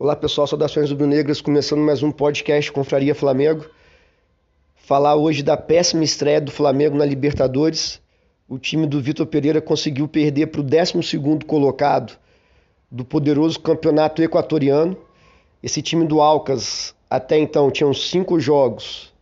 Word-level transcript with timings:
Olá 0.00 0.14
pessoal, 0.14 0.46
saudações 0.46 0.88
rubro-negras, 0.92 1.40
começando 1.40 1.80
mais 1.80 2.04
um 2.04 2.12
podcast 2.12 2.70
Confraria 2.70 3.16
Flamengo. 3.16 3.66
Falar 4.76 5.16
hoje 5.16 5.42
da 5.42 5.56
péssima 5.56 6.04
estreia 6.04 6.40
do 6.40 6.52
Flamengo 6.52 6.96
na 6.96 7.04
Libertadores. 7.04 8.00
O 8.48 8.60
time 8.60 8.86
do 8.86 9.00
Vitor 9.00 9.26
Pereira 9.26 9.60
conseguiu 9.60 10.06
perder 10.06 10.46
para 10.46 10.60
o 10.60 10.62
12 10.62 11.44
colocado 11.44 12.16
do 12.88 13.04
poderoso 13.04 13.58
campeonato 13.58 14.22
equatoriano. 14.22 14.96
Esse 15.60 15.82
time 15.82 16.06
do 16.06 16.20
Alcas 16.20 16.94
até 17.10 17.36
então 17.36 17.68
tinha 17.68 17.92
cinco 17.92 18.38
jogos, 18.38 19.12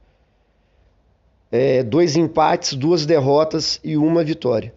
é, 1.50 1.82
dois 1.82 2.16
empates, 2.16 2.74
duas 2.74 3.06
derrotas 3.06 3.80
e 3.82 3.96
uma 3.96 4.22
vitória. 4.22 4.74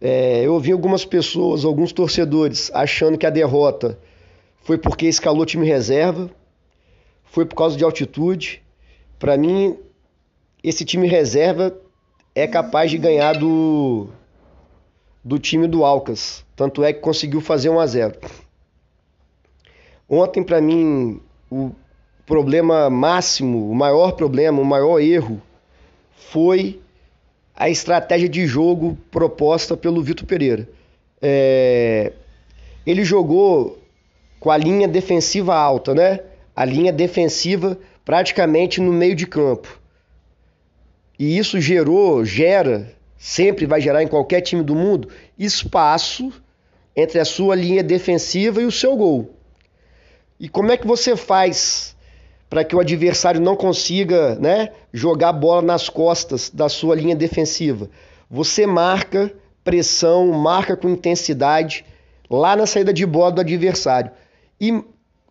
É, 0.00 0.44
eu 0.44 0.54
ouvi 0.54 0.72
algumas 0.72 1.04
pessoas, 1.04 1.64
alguns 1.64 1.92
torcedores, 1.92 2.72
achando 2.74 3.16
que 3.16 3.24
a 3.24 3.30
derrota 3.30 3.96
foi 4.66 4.76
porque 4.76 5.06
escalou 5.06 5.46
time 5.46 5.64
reserva, 5.64 6.28
foi 7.22 7.46
por 7.46 7.54
causa 7.54 7.76
de 7.76 7.84
altitude. 7.84 8.60
Para 9.16 9.36
mim, 9.36 9.78
esse 10.60 10.84
time 10.84 11.06
reserva 11.06 11.72
é 12.34 12.48
capaz 12.48 12.90
de 12.90 12.98
ganhar 12.98 13.34
do, 13.34 14.08
do 15.22 15.38
time 15.38 15.68
do 15.68 15.84
Alcas. 15.84 16.44
Tanto 16.56 16.82
é 16.82 16.92
que 16.92 16.98
conseguiu 16.98 17.40
fazer 17.40 17.68
1 17.68 17.78
a 17.78 17.86
0. 17.86 18.18
Ontem, 20.08 20.42
para 20.42 20.60
mim, 20.60 21.20
o 21.48 21.70
problema 22.26 22.90
máximo, 22.90 23.70
o 23.70 23.74
maior 23.74 24.16
problema, 24.16 24.60
o 24.60 24.64
maior 24.64 24.98
erro 24.98 25.40
foi 26.10 26.80
a 27.54 27.70
estratégia 27.70 28.28
de 28.28 28.44
jogo 28.48 28.98
proposta 29.12 29.76
pelo 29.76 30.02
Vitor 30.02 30.26
Pereira. 30.26 30.68
É... 31.22 32.12
Ele 32.84 33.04
jogou 33.04 33.85
com 34.38 34.50
a 34.50 34.56
linha 34.56 34.86
defensiva 34.86 35.54
alta, 35.54 35.94
né? 35.94 36.20
A 36.54 36.64
linha 36.64 36.92
defensiva 36.92 37.78
praticamente 38.04 38.80
no 38.80 38.92
meio 38.92 39.14
de 39.14 39.26
campo. 39.26 39.80
E 41.18 41.36
isso 41.36 41.60
gerou, 41.60 42.24
gera, 42.24 42.92
sempre 43.16 43.66
vai 43.66 43.80
gerar 43.80 44.02
em 44.02 44.08
qualquer 44.08 44.40
time 44.42 44.62
do 44.62 44.74
mundo, 44.74 45.08
espaço 45.38 46.32
entre 46.94 47.18
a 47.18 47.24
sua 47.24 47.54
linha 47.54 47.82
defensiva 47.82 48.60
e 48.60 48.64
o 48.64 48.72
seu 48.72 48.96
gol. 48.96 49.34
E 50.38 50.48
como 50.48 50.70
é 50.70 50.76
que 50.76 50.86
você 50.86 51.16
faz 51.16 51.96
para 52.48 52.62
que 52.62 52.76
o 52.76 52.80
adversário 52.80 53.40
não 53.40 53.56
consiga 53.56 54.36
né, 54.36 54.70
jogar 54.92 55.32
bola 55.32 55.62
nas 55.62 55.88
costas 55.88 56.50
da 56.50 56.68
sua 56.68 56.94
linha 56.94 57.16
defensiva? 57.16 57.90
Você 58.30 58.66
marca 58.66 59.32
pressão, 59.64 60.28
marca 60.28 60.76
com 60.76 60.88
intensidade 60.88 61.84
lá 62.30 62.54
na 62.54 62.66
saída 62.66 62.92
de 62.92 63.04
bola 63.04 63.32
do 63.32 63.40
adversário 63.40 64.10
e 64.60 64.82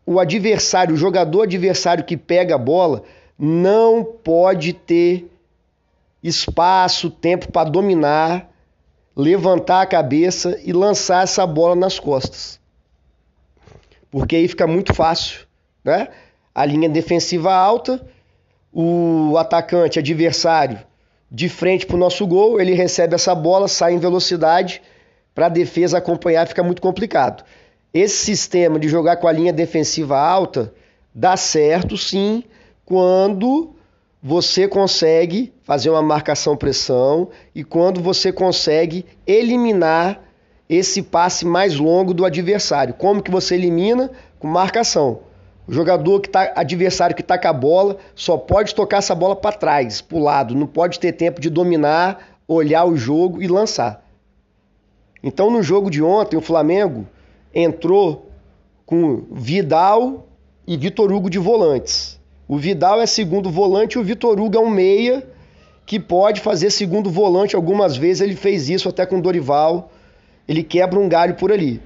o 0.06 0.20
adversário, 0.20 0.94
o 0.94 0.98
jogador 0.98 1.44
adversário 1.44 2.04
que 2.04 2.16
pega 2.16 2.56
a 2.56 2.60
bola, 2.60 3.04
não 3.38 4.04
pode 4.04 4.74
ter 4.74 5.32
espaço, 6.22 7.10
tempo 7.10 7.52
para 7.52 7.70
dominar, 7.70 8.50
levantar 9.16 9.82
a 9.82 9.86
cabeça 9.86 10.60
e 10.64 10.72
lançar 10.74 11.24
essa 11.24 11.46
bola 11.46 11.76
nas 11.76 12.00
costas. 12.00 12.60
Porque 14.12 14.36
aí 14.36 14.48
fica 14.48 14.68
muito 14.68 14.94
fácil, 14.94 15.46
né? 15.84 16.10
A 16.54 16.66
linha 16.66 16.88
defensiva 16.88 17.54
alta, 17.54 18.06
o 18.72 19.38
atacante 19.38 20.00
adversário 20.00 20.80
de 21.30 21.50
frente 21.50 21.86
para 21.86 21.96
o 21.96 22.00
nosso 22.00 22.26
gol, 22.26 22.62
ele 22.62 22.74
recebe 22.74 23.16
essa 23.16 23.36
bola, 23.36 23.68
sai 23.68 23.94
em 23.94 24.00
velocidade, 24.00 24.82
para 25.34 25.48
a 25.48 25.50
defesa 25.50 25.98
acompanhar 25.98 26.48
fica 26.48 26.64
muito 26.64 26.82
complicado. 26.82 27.44
Esse 27.96 28.26
sistema 28.26 28.78
de 28.78 28.90
jogar 28.90 29.16
com 29.16 29.26
a 29.26 29.32
linha 29.32 29.54
defensiva 29.54 30.20
alta 30.20 30.74
dá 31.14 31.38
certo 31.38 31.98
sim 31.98 32.44
quando 32.84 33.74
você 34.22 34.68
consegue 34.68 35.54
fazer 35.64 35.90
uma 35.92 36.02
marcação-pressão 36.02 37.30
e 37.56 37.64
quando 37.64 38.02
você 38.02 38.34
consegue 38.34 39.06
eliminar 39.26 40.22
esse 40.68 41.04
passe 41.04 41.46
mais 41.46 41.78
longo 41.78 42.14
do 42.14 42.26
adversário. 42.26 42.94
Como 42.96 43.24
que 43.24 43.32
você 43.32 43.56
elimina? 43.56 44.12
Com 44.40 44.48
marcação. 44.50 45.22
O 45.66 45.72
jogador 45.72 46.20
que 46.20 46.28
tá 46.28 46.52
adversário 46.54 47.16
que 47.16 47.22
está 47.22 47.38
com 47.38 47.48
a 47.48 47.54
bola 47.54 47.96
só 48.14 48.36
pode 48.36 48.76
tocar 48.76 48.98
essa 48.98 49.16
bola 49.16 49.38
para 49.38 49.56
trás, 49.56 50.02
para 50.02 50.18
o 50.18 50.22
lado, 50.22 50.54
não 50.54 50.68
pode 50.68 51.00
ter 51.00 51.14
tempo 51.14 51.40
de 51.40 51.50
dominar, 51.50 52.40
olhar 52.46 52.84
o 52.84 52.98
jogo 52.98 53.42
e 53.42 53.48
lançar. 53.48 54.06
Então 55.24 55.50
no 55.50 55.64
jogo 55.64 55.90
de 55.90 56.04
ontem 56.04 56.36
o 56.36 56.42
Flamengo 56.42 57.08
entrou 57.56 58.30
com 58.86 59.24
Vidal 59.32 60.28
e 60.68 60.76
Vitor 60.76 61.12
Hugo 61.12 61.30
de 61.30 61.40
volantes. 61.40 62.20
O 62.48 62.58
Vidal 62.58 63.02
é 63.02 63.06
segundo 63.06 63.50
volante 63.50 63.94
e 63.94 64.00
o 64.00 64.04
Vitor 64.04 64.40
Hugo 64.40 64.58
é 64.58 64.60
um 64.60 64.70
meia 64.70 65.26
que 65.86 66.00
pode 66.00 66.42
fazer 66.42 66.70
segundo 66.70 67.10
volante 67.10 67.56
algumas 67.56 67.96
vezes. 67.96 68.22
Ele 68.22 68.36
fez 68.36 68.70
isso 68.70 68.90
até 68.90 69.06
com 69.06 69.18
o 69.18 69.22
Dorival. 69.22 69.92
Ele 70.48 70.62
quebra 70.62 71.00
um 71.00 71.08
galho 71.08 71.36
por 71.36 71.52
ali. 71.52 71.82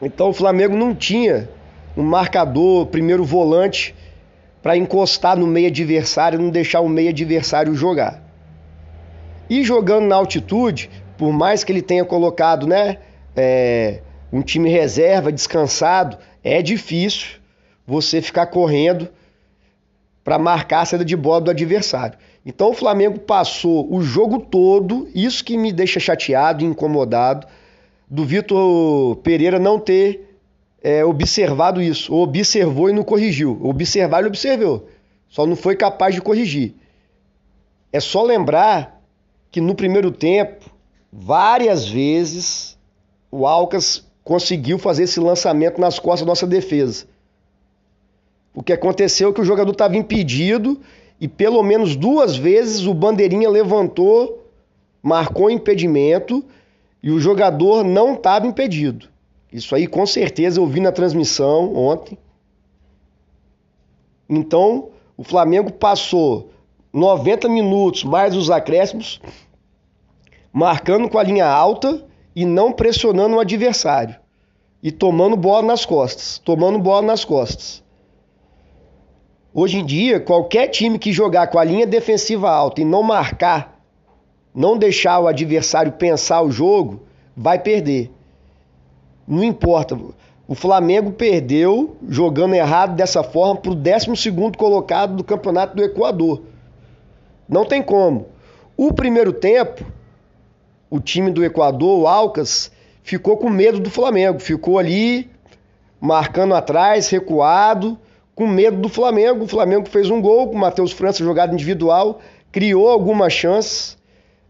Então 0.00 0.30
o 0.30 0.32
Flamengo 0.32 0.76
não 0.76 0.94
tinha 0.94 1.48
um 1.96 2.02
marcador, 2.02 2.86
primeiro 2.86 3.24
volante, 3.24 3.94
para 4.62 4.76
encostar 4.76 5.36
no 5.36 5.46
meio 5.46 5.68
adversário, 5.68 6.38
não 6.38 6.50
deixar 6.50 6.80
o 6.80 6.88
meio 6.88 7.10
adversário 7.10 7.74
jogar. 7.74 8.22
E 9.50 9.62
jogando 9.62 10.06
na 10.06 10.16
altitude, 10.16 10.90
por 11.16 11.32
mais 11.32 11.64
que 11.64 11.72
ele 11.72 11.82
tenha 11.82 12.04
colocado, 12.04 12.66
né, 12.66 12.98
é, 13.34 14.00
um 14.32 14.42
time 14.42 14.68
reserva, 14.68 15.32
descansado, 15.32 16.18
é 16.42 16.62
difícil 16.62 17.38
você 17.86 18.20
ficar 18.20 18.46
correndo 18.46 19.08
para 20.22 20.38
marcar 20.38 20.82
a 20.82 20.84
saída 20.84 21.04
de 21.04 21.16
bola 21.16 21.40
do 21.40 21.50
adversário. 21.50 22.18
Então 22.44 22.70
o 22.70 22.74
Flamengo 22.74 23.18
passou 23.18 23.92
o 23.92 24.02
jogo 24.02 24.40
todo, 24.40 25.08
isso 25.14 25.44
que 25.44 25.56
me 25.56 25.72
deixa 25.72 25.98
chateado 25.98 26.62
e 26.62 26.66
incomodado, 26.66 27.46
do 28.08 28.24
Vitor 28.24 29.16
Pereira 29.16 29.58
não 29.58 29.78
ter 29.78 30.36
é, 30.82 31.04
observado 31.04 31.82
isso, 31.82 32.12
ou 32.14 32.22
observou 32.22 32.88
e 32.88 32.92
não 32.92 33.02
corrigiu. 33.02 33.58
Observar 33.62 34.20
ele 34.20 34.28
observou, 34.28 34.88
só 35.28 35.46
não 35.46 35.56
foi 35.56 35.76
capaz 35.76 36.14
de 36.14 36.20
corrigir. 36.20 36.74
É 37.92 38.00
só 38.00 38.22
lembrar 38.22 39.02
que 39.50 39.60
no 39.60 39.74
primeiro 39.74 40.10
tempo, 40.10 40.70
várias 41.12 41.88
vezes, 41.88 42.78
o 43.30 43.46
Alcas 43.46 44.07
conseguiu 44.28 44.78
fazer 44.78 45.04
esse 45.04 45.18
lançamento 45.18 45.80
nas 45.80 45.98
costas 45.98 46.20
da 46.20 46.26
nossa 46.26 46.46
defesa. 46.46 47.06
O 48.54 48.62
que 48.62 48.74
aconteceu 48.74 49.30
é 49.30 49.32
que 49.32 49.40
o 49.40 49.44
jogador 49.44 49.72
estava 49.72 49.96
impedido 49.96 50.78
e 51.18 51.26
pelo 51.26 51.62
menos 51.62 51.96
duas 51.96 52.36
vezes 52.36 52.84
o 52.84 52.92
bandeirinha 52.92 53.48
levantou, 53.48 54.46
marcou 55.02 55.50
impedimento 55.50 56.44
e 57.02 57.10
o 57.10 57.18
jogador 57.18 57.82
não 57.82 58.12
estava 58.12 58.46
impedido. 58.46 59.08
Isso 59.50 59.74
aí 59.74 59.86
com 59.86 60.04
certeza 60.04 60.60
eu 60.60 60.66
vi 60.66 60.80
na 60.80 60.92
transmissão 60.92 61.74
ontem. 61.74 62.18
Então, 64.28 64.90
o 65.16 65.24
Flamengo 65.24 65.72
passou 65.72 66.50
90 66.92 67.48
minutos 67.48 68.04
mais 68.04 68.36
os 68.36 68.50
acréscimos, 68.50 69.22
marcando 70.52 71.08
com 71.08 71.16
a 71.16 71.22
linha 71.22 71.46
alta 71.46 72.06
e 72.38 72.44
não 72.44 72.70
pressionando 72.70 73.34
o 73.34 73.40
adversário 73.40 74.14
e 74.80 74.92
tomando 74.92 75.36
bola 75.36 75.66
nas 75.66 75.84
costas, 75.84 76.38
tomando 76.38 76.78
bola 76.78 77.02
nas 77.02 77.24
costas. 77.24 77.82
Hoje 79.52 79.78
em 79.78 79.84
dia, 79.84 80.20
qualquer 80.20 80.68
time 80.68 81.00
que 81.00 81.12
jogar 81.12 81.48
com 81.48 81.58
a 81.58 81.64
linha 81.64 81.84
defensiva 81.84 82.48
alta 82.48 82.80
e 82.80 82.84
não 82.84 83.02
marcar, 83.02 83.82
não 84.54 84.78
deixar 84.78 85.18
o 85.18 85.26
adversário 85.26 85.90
pensar 85.90 86.40
o 86.42 86.48
jogo, 86.52 87.00
vai 87.36 87.58
perder. 87.58 88.08
Não 89.26 89.42
importa. 89.42 89.98
O 90.46 90.54
Flamengo 90.54 91.10
perdeu 91.10 91.96
jogando 92.08 92.54
errado 92.54 92.94
dessa 92.94 93.24
forma 93.24 93.56
para 93.56 93.72
o 93.72 93.74
12 93.74 94.30
colocado 94.56 95.16
do 95.16 95.24
campeonato 95.24 95.74
do 95.74 95.82
Equador. 95.82 96.40
Não 97.48 97.64
tem 97.64 97.82
como. 97.82 98.28
O 98.76 98.92
primeiro 98.92 99.32
tempo, 99.32 99.84
o 100.90 101.00
time 101.00 101.30
do 101.30 101.44
Equador, 101.44 102.00
o 102.00 102.06
Alcas, 102.06 102.70
ficou 103.02 103.36
com 103.36 103.48
medo 103.48 103.80
do 103.80 103.90
Flamengo, 103.90 104.38
ficou 104.38 104.78
ali 104.78 105.30
marcando 106.00 106.54
atrás, 106.54 107.08
recuado, 107.08 107.98
com 108.34 108.46
medo 108.46 108.76
do 108.76 108.88
Flamengo. 108.88 109.44
O 109.44 109.48
Flamengo 109.48 109.88
fez 109.88 110.10
um 110.10 110.20
gol 110.20 110.48
com 110.48 110.54
o 110.54 110.58
Matheus 110.58 110.92
França 110.92 111.24
jogada 111.24 111.52
individual, 111.52 112.20
criou 112.52 112.88
algumas 112.88 113.32
chances, 113.32 113.98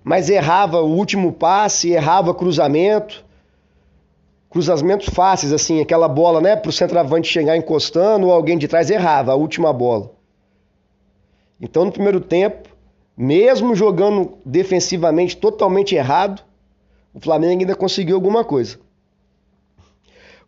mas 0.04 0.28
errava 0.28 0.80
o 0.80 0.94
último 0.94 1.32
passe, 1.32 1.90
errava 1.90 2.34
cruzamento. 2.34 3.24
Cruzamentos 4.50 5.08
fáceis, 5.08 5.52
assim, 5.52 5.80
aquela 5.80 6.08
bola, 6.08 6.40
né, 6.40 6.56
para 6.56 6.70
o 6.70 6.72
centroavante 6.72 7.28
chegar 7.28 7.56
encostando 7.56 8.26
ou 8.26 8.32
alguém 8.32 8.56
de 8.56 8.66
trás 8.66 8.90
errava 8.90 9.32
a 9.32 9.34
última 9.34 9.72
bola. 9.72 10.10
Então, 11.60 11.84
no 11.84 11.92
primeiro 11.92 12.20
tempo, 12.20 12.67
mesmo 13.18 13.74
jogando 13.74 14.38
defensivamente 14.44 15.36
totalmente 15.36 15.96
errado, 15.96 16.40
o 17.12 17.18
Flamengo 17.18 17.62
ainda 17.62 17.74
conseguiu 17.74 18.14
alguma 18.14 18.44
coisa. 18.44 18.78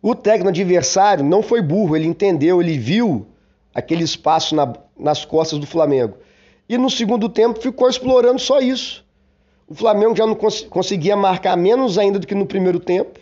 O 0.01 0.15
técnico 0.15 0.47
adversário 0.47 1.21
não 1.21 1.43
foi 1.43 1.61
burro, 1.61 1.97
ele 1.97 2.07
entendeu, 2.07 2.61
ele 2.61 2.77
viu 2.77 3.27
aquele 3.75 4.05
espaço 4.05 4.55
na, 4.55 4.73
nas 4.97 5.25
costas 5.25 5.59
do 5.59 5.67
Flamengo. 5.67 6.15
E 6.69 6.77
no 6.77 6.89
segundo 6.89 7.27
tempo 7.27 7.59
ficou 7.59 7.89
explorando 7.89 8.39
só 8.39 8.61
isso. 8.61 9.05
O 9.67 9.75
Flamengo 9.75 10.15
já 10.15 10.25
não 10.25 10.33
cons 10.33 10.61
conseguia 10.61 11.17
marcar 11.17 11.57
menos 11.57 11.97
ainda 11.97 12.19
do 12.19 12.25
que 12.25 12.33
no 12.33 12.45
primeiro 12.45 12.79
tempo. 12.79 13.19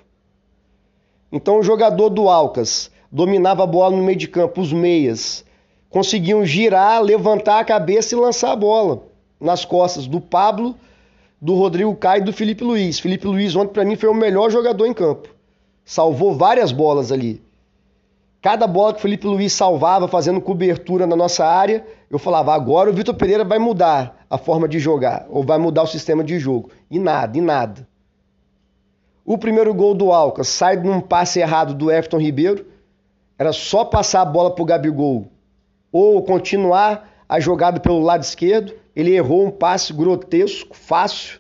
Então 1.31 1.57
o 1.57 1.63
jogador 1.63 2.10
do 2.10 2.30
Alcas 2.30 2.92
dominava 3.12 3.63
a 3.63 3.68
bola 3.68 3.98
no 3.98 4.04
meio 4.04 4.18
de 4.18 4.28
campo, 4.28 4.62
os 4.62 4.72
meias 4.72 5.44
conseguiam 5.90 6.45
girar, 6.45 7.02
levantar 7.02 7.60
a 7.60 7.66
cabeça 7.66 8.13
e 8.13 8.18
lançar 8.18 8.52
a 8.52 8.56
bola 8.56 9.09
nas 9.40 9.64
costas 9.64 10.08
do 10.08 10.20
Pablo, 10.20 10.76
do 11.42 11.56
Rodrigo 11.56 11.96
Caio 11.96 12.22
e 12.22 12.26
do 12.26 12.34
Felipe 12.34 12.64
Luiz. 12.64 13.00
Felipe 13.00 13.26
Luiz 13.26 13.56
ontem 13.56 13.74
para 13.74 13.86
mim 13.86 13.96
foi 13.96 14.10
o 14.10 14.14
melhor 14.14 14.50
jogador 14.50 14.86
em 14.86 14.94
campo. 14.94 15.30
Salvou 15.86 16.36
várias 16.36 16.72
bolas 16.72 17.12
ali. 17.12 17.42
Cada 18.42 18.68
bola 18.68 18.94
que 18.94 19.00
o 19.00 19.02
Felipe 19.02 19.28
Luiz 19.28 19.52
salvava 19.52 20.08
fazendo 20.08 20.40
cobertura 20.40 21.06
na 21.06 21.16
nossa 21.16 21.46
área, 21.46 21.86
eu 22.10 22.18
falava, 22.18 22.54
agora 22.54 22.90
o 22.90 22.94
Vitor 22.94 23.16
Pereira 23.16 23.44
vai 23.44 23.60
mudar 23.60 24.26
a 24.30 24.38
forma 24.38 24.68
de 24.68 24.80
jogar, 24.80 25.26
ou 25.30 25.44
vai 25.44 25.58
mudar 25.58 25.84
o 25.84 25.88
sistema 25.88 26.24
de 26.24 26.40
jogo. 26.40 26.70
E 26.90 26.98
nada, 26.98 27.38
e 27.38 27.42
nada. 27.42 27.88
O 29.26 29.38
primeiro 29.38 29.74
gol 29.74 29.94
do 29.94 30.12
Alcas 30.12 30.48
sai 30.48 30.78
num 30.78 31.02
passe 31.02 31.40
errado 31.40 31.74
do 31.74 31.92
Everton 31.92 32.18
Ribeiro. 32.18 32.66
Era 33.38 33.52
só 33.54 33.86
passar 33.86 34.22
a 34.22 34.26
bola 34.26 34.56
pro 34.56 34.66
Gabigol 34.66 35.28
ou 35.92 36.24
continuar 36.24 37.08
a 37.30 37.40
jogada 37.40 37.80
pelo 37.80 38.02
lado 38.02 38.24
esquerdo. 38.24 38.74
Ele 38.96 39.16
errou 39.16 39.46
um 39.46 39.52
passe 39.52 39.94
grotesco, 39.94 40.76
fácil, 40.76 41.40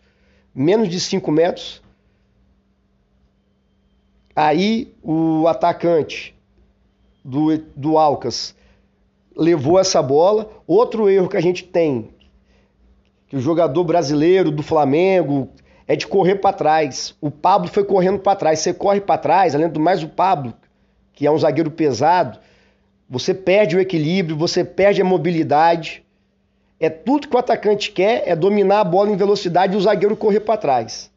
menos 0.53 0.87
de 0.87 0.99
5 0.99 1.31
metros. 1.31 1.81
Aí 4.35 4.93
o 5.01 5.47
atacante 5.47 6.35
do, 7.25 7.57
do 7.75 7.97
Alcas 7.97 8.55
levou 9.35 9.79
essa 9.79 10.01
bola. 10.01 10.49
Outro 10.67 11.09
erro 11.09 11.27
que 11.27 11.35
a 11.37 11.41
gente 11.41 11.63
tem, 11.63 12.11
que 13.27 13.35
o 13.35 13.41
jogador 13.41 13.83
brasileiro 13.83 14.51
do 14.51 14.61
Flamengo 14.61 15.49
é 15.87 15.95
de 15.95 16.05
correr 16.05 16.35
para 16.35 16.53
trás. 16.53 17.15
O 17.19 17.31
Pablo 17.31 17.67
foi 17.67 17.83
correndo 17.83 18.19
para 18.19 18.35
trás. 18.35 18.59
Você 18.59 18.73
corre 18.73 19.01
para 19.01 19.17
trás, 19.17 19.55
além 19.55 19.67
do 19.67 19.79
mais 19.79 20.03
o 20.03 20.07
Pablo, 20.07 20.53
que 21.13 21.25
é 21.25 21.31
um 21.31 21.37
zagueiro 21.37 21.71
pesado, 21.71 22.39
você 23.09 23.33
perde 23.33 23.75
o 23.75 23.79
equilíbrio, 23.79 24.37
você 24.37 24.63
perde 24.63 25.01
a 25.01 25.05
mobilidade. 25.05 26.03
É 26.79 26.89
tudo 26.89 27.27
que 27.27 27.35
o 27.35 27.39
atacante 27.39 27.91
quer 27.91 28.23
é 28.27 28.35
dominar 28.35 28.81
a 28.81 28.83
bola 28.83 29.09
em 29.09 29.17
velocidade 29.17 29.73
e 29.73 29.77
o 29.77 29.81
zagueiro 29.81 30.15
correr 30.15 30.41
para 30.41 30.57
trás. 30.57 31.11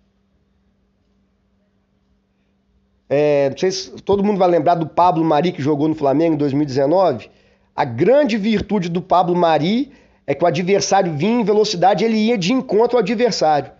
É, 3.08 3.50
não 3.50 3.58
sei 3.58 3.70
se 3.70 3.90
todo 4.02 4.24
mundo 4.24 4.38
vai 4.38 4.48
lembrar 4.48 4.74
do 4.74 4.86
Pablo 4.86 5.22
Mari 5.22 5.52
que 5.52 5.60
jogou 5.60 5.86
no 5.86 5.94
Flamengo 5.94 6.34
em 6.34 6.38
2019. 6.38 7.30
A 7.76 7.84
grande 7.84 8.38
virtude 8.38 8.88
do 8.88 9.02
Pablo 9.02 9.36
Mari 9.36 9.92
é 10.26 10.34
que 10.34 10.42
o 10.42 10.46
adversário 10.46 11.12
vinha 11.12 11.42
em 11.42 11.44
velocidade, 11.44 12.04
ele 12.04 12.16
ia 12.16 12.38
de 12.38 12.54
encontro 12.54 12.96
ao 12.96 13.02
adversário. 13.02 13.70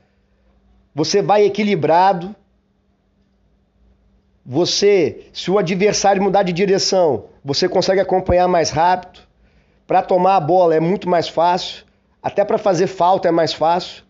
Você 0.94 1.22
vai 1.22 1.46
equilibrado. 1.46 2.36
Você, 4.44 5.26
se 5.32 5.50
o 5.50 5.58
adversário 5.58 6.22
mudar 6.22 6.42
de 6.42 6.52
direção, 6.52 7.26
você 7.44 7.68
consegue 7.68 8.00
acompanhar 8.00 8.48
mais 8.48 8.70
rápido. 8.70 9.20
Para 9.86 10.02
tomar 10.02 10.36
a 10.36 10.40
bola 10.40 10.74
é 10.74 10.80
muito 10.80 11.08
mais 11.08 11.28
fácil. 11.28 11.84
Até 12.22 12.44
para 12.44 12.58
fazer 12.58 12.86
falta 12.86 13.28
é 13.28 13.30
mais 13.30 13.52
fácil. 13.52 14.02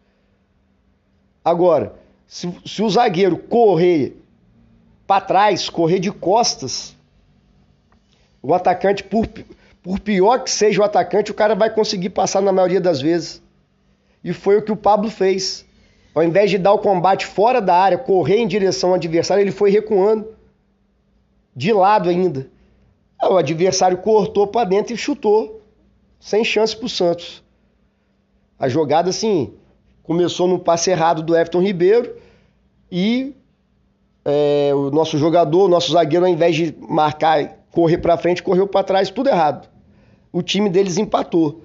Agora, 1.45 1.95
se, 2.27 2.55
se 2.65 2.83
o 2.83 2.89
zagueiro 2.89 3.37
correr 3.37 4.17
para 5.07 5.21
trás, 5.21 5.69
correr 5.69 5.99
de 5.99 6.11
costas, 6.11 6.97
o 8.41 8.55
atacante, 8.55 9.05
por, 9.05 9.27
por 9.83 10.01
pior 10.01 10.39
que 10.39 10.51
seja 10.51 10.81
o 10.81 10.85
atacante, 10.85 11.31
o 11.31 11.35
cara 11.35 11.55
vai 11.55 11.69
conseguir 11.69 12.11
passar 12.11 12.41
na 12.41 12.53
maioria 12.53 12.81
das 12.81 13.01
vezes. 13.01 13.43
E 14.25 14.33
foi 14.33 14.57
o 14.57 14.63
que 14.63 14.73
o 14.73 14.77
Pablo 14.77 15.11
fez. 15.11 15.67
Ao 16.15 16.23
invés 16.23 16.51
de 16.51 16.59
dar 16.59 16.73
o 16.73 16.79
combate 16.79 17.27
fora 17.27 17.61
da 17.61 17.75
área, 17.75 17.97
correr 17.97 18.39
em 18.39 18.47
direção 18.47 18.91
ao 18.91 18.97
adversário, 18.97 19.43
ele 19.43 19.51
foi 19.51 19.71
recuando. 19.71 20.27
De 21.55 21.73
lado 21.73 22.09
ainda. 22.09 22.49
O 23.23 23.37
adversário 23.37 23.99
cortou 23.99 24.47
para 24.47 24.69
dentro 24.69 24.93
e 24.93 24.97
chutou. 24.97 25.63
Sem 26.21 26.45
chance 26.45 26.77
para 26.77 26.87
o 26.87 26.89
Santos. 26.89 27.43
A 28.59 28.69
jogada, 28.69 29.11
assim, 29.11 29.55
começou 30.03 30.47
no 30.47 30.59
passe 30.59 30.91
errado 30.91 31.23
do 31.23 31.35
Everton 31.35 31.61
Ribeiro 31.61 32.17
e 32.91 33.35
é, 34.25 34.71
o 34.75 34.91
nosso 34.91 35.19
jogador, 35.19 35.65
o 35.65 35.69
nosso 35.69 35.93
zagueiro, 35.93 36.27
ao 36.27 36.31
invés 36.31 36.55
de 36.55 36.75
marcar, 36.79 37.59
correr 37.71 37.99
para 37.99 38.19
frente, 38.19 38.43
correu 38.43 38.69
para 38.69 38.85
trás, 38.85 39.11
tudo 39.11 39.29
errado. 39.29 39.69
O 40.33 40.43
time 40.43 40.69
deles 40.69 40.99
empatou. 40.99 41.63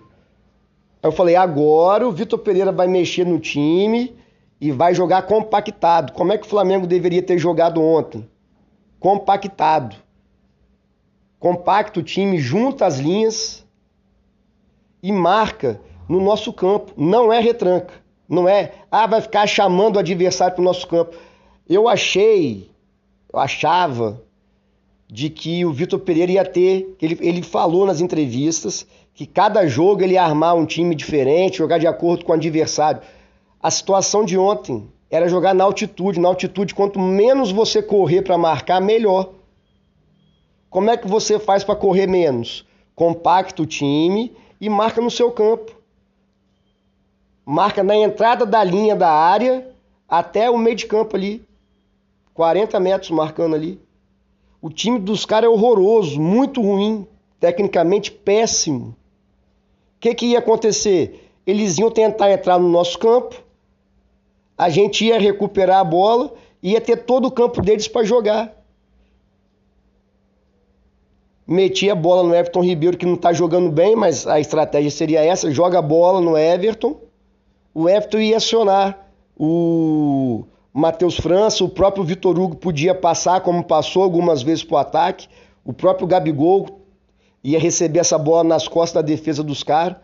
Aí 1.04 1.08
eu 1.08 1.12
falei, 1.12 1.36
agora 1.36 2.08
o 2.08 2.12
Vitor 2.12 2.40
Pereira 2.40 2.72
vai 2.72 2.88
mexer 2.88 3.26
no 3.26 3.40
time 3.40 4.16
e 4.60 4.72
vai 4.72 4.94
jogar 4.94 5.24
compactado. 5.24 6.14
Como 6.14 6.34
é 6.34 6.38
que 6.38 6.46
o 6.46 6.50
Flamengo 6.50 6.88
deveria 6.88 7.22
ter 7.22 7.38
jogado 7.38 7.82
ontem? 7.82 8.28
Compactado. 9.00 9.96
Compacto 11.40 12.00
o 12.00 12.04
time, 12.04 12.40
junta 12.40 12.86
as 12.86 12.98
linhas 12.98 13.66
e 15.02 15.12
marca 15.12 15.80
no 16.10 16.20
nosso 16.20 16.52
campo. 16.52 16.94
Não 16.98 17.32
é 17.32 17.40
retranca. 17.40 17.94
Não 18.28 18.50
é, 18.50 18.74
ah, 18.92 19.08
vai 19.08 19.22
ficar 19.22 19.48
chamando 19.48 19.96
o 19.96 20.00
adversário 20.00 20.56
para 20.56 20.62
o 20.62 20.66
nosso 20.66 20.86
campo. 20.88 21.16
Eu 21.70 21.88
achei, 21.88 22.70
eu 23.32 23.40
achava 23.40 24.22
de 25.08 25.30
que 25.30 25.64
o 25.64 25.72
Vitor 25.72 26.00
Pereira 26.00 26.34
ia 26.34 26.46
ter, 26.46 26.96
ele, 27.02 27.18
ele 27.22 27.42
falou 27.42 27.86
nas 27.86 28.02
entrevistas, 28.02 28.86
que 29.14 29.26
cada 29.26 29.66
jogo 29.66 30.04
ele 30.04 30.14
ia 30.14 30.24
armar 30.24 30.56
um 30.56 30.66
time 30.66 30.94
diferente, 30.94 31.58
jogar 31.58 31.78
de 31.78 31.88
acordo 31.88 32.26
com 32.26 32.34
o 32.34 32.36
adversário. 32.36 33.02
A 33.62 33.72
situação 33.72 34.24
de 34.24 34.38
ontem 34.38 34.92
era 35.10 35.28
jogar 35.28 35.54
na 35.54 35.64
altitude. 35.64 36.20
Na 36.20 36.28
altitude, 36.28 36.76
quanto 36.76 37.00
menos 37.00 37.52
você 37.52 37.82
correr 37.82 38.22
para 38.22 38.38
marcar, 38.38 38.80
melhor. 38.80 39.32
Como 40.70 40.90
é 40.90 40.98
que 40.98 41.08
você 41.08 41.40
faz 41.40 41.64
para 41.64 41.76
correr 41.76 42.08
menos? 42.08 42.66
Compacta 42.96 43.62
o 43.62 43.66
time 43.66 44.36
e 44.60 44.70
marca 44.70 45.02
no 45.02 45.10
seu 45.10 45.32
campo. 45.32 45.76
Marca 47.46 47.84
na 47.84 47.96
entrada 47.96 48.46
da 48.46 48.64
linha 48.64 48.96
da 48.96 49.10
área 49.10 49.70
até 50.08 50.50
o 50.50 50.58
meio 50.58 50.76
de 50.76 50.86
campo 50.86 51.16
ali. 51.16 51.46
40 52.34 52.80
metros 52.80 53.12
marcando 53.12 53.56
ali. 53.56 53.82
O 54.62 54.70
time 54.70 55.00
dos 55.00 55.26
caras 55.26 55.50
é 55.50 55.54
horroroso, 55.54 56.20
muito 56.20 56.62
ruim, 56.62 57.08
tecnicamente 57.40 58.12
péssimo. 58.12 58.96
O 59.96 60.00
que, 60.00 60.14
que 60.14 60.26
ia 60.28 60.40
acontecer? 60.40 61.32
Eles 61.46 61.78
iam 61.78 61.90
tentar 61.90 62.32
entrar 62.32 62.60
no 62.60 62.68
nosso 62.68 63.00
campo, 63.00 63.42
a 64.58 64.70
gente 64.70 65.06
ia 65.06 65.20
recuperar 65.20 65.80
a 65.80 65.84
bola, 65.84 66.34
ia 66.64 66.82
ter 66.82 66.98
todo 66.98 67.26
o 67.28 67.32
campo 67.32 67.62
deles 67.62 67.88
para 67.88 68.06
jogar. 68.06 68.54
Metia 71.46 71.94
a 71.94 71.96
bola 71.96 72.24
no 72.24 72.36
Everton 72.36 72.62
Ribeiro, 72.62 72.98
que 72.98 73.06
não 73.06 73.14
está 73.14 73.32
jogando 73.32 73.72
bem, 73.72 73.96
mas 73.96 74.28
a 74.28 74.40
estratégia 74.40 74.92
seria 74.92 75.24
essa: 75.24 75.52
joga 75.52 75.80
a 75.80 75.82
bola 75.82 76.20
no 76.20 76.38
Everton, 76.38 77.00
o 77.74 77.88
Everton 77.88 78.18
ia 78.18 78.38
acionar 78.38 79.08
o 79.38 80.44
Matheus 80.74 81.16
França, 81.16 81.64
o 81.64 81.70
próprio 81.70 82.04
Vitor 82.04 82.38
Hugo 82.38 82.56
podia 82.56 82.94
passar, 82.94 83.42
como 83.42 83.64
passou 83.64 84.04
algumas 84.04 84.42
vezes 84.42 84.64
para 84.64 84.76
o 84.76 84.78
ataque, 84.80 85.30
o 85.64 85.72
próprio 85.72 86.08
Gabigol 86.08 86.82
ia 87.44 87.60
receber 87.60 88.00
essa 88.00 88.18
bola 88.18 88.44
nas 88.44 88.68
costas 88.68 89.02
da 89.02 89.08
defesa 89.08 89.44
dos 89.44 89.64
caras, 89.64 89.98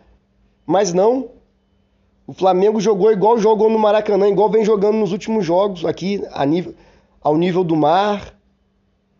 mas 0.64 0.92
não. 0.92 1.28
O 2.26 2.32
Flamengo 2.32 2.80
jogou 2.80 3.12
igual 3.12 3.38
jogou 3.38 3.68
no 3.68 3.78
Maracanã, 3.78 4.28
igual 4.28 4.48
vem 4.48 4.64
jogando 4.64 4.96
nos 4.96 5.12
últimos 5.12 5.44
jogos, 5.44 5.84
aqui 5.84 6.22
nível, 6.46 6.74
ao 7.20 7.36
nível 7.36 7.62
do 7.62 7.76
mar, 7.76 8.34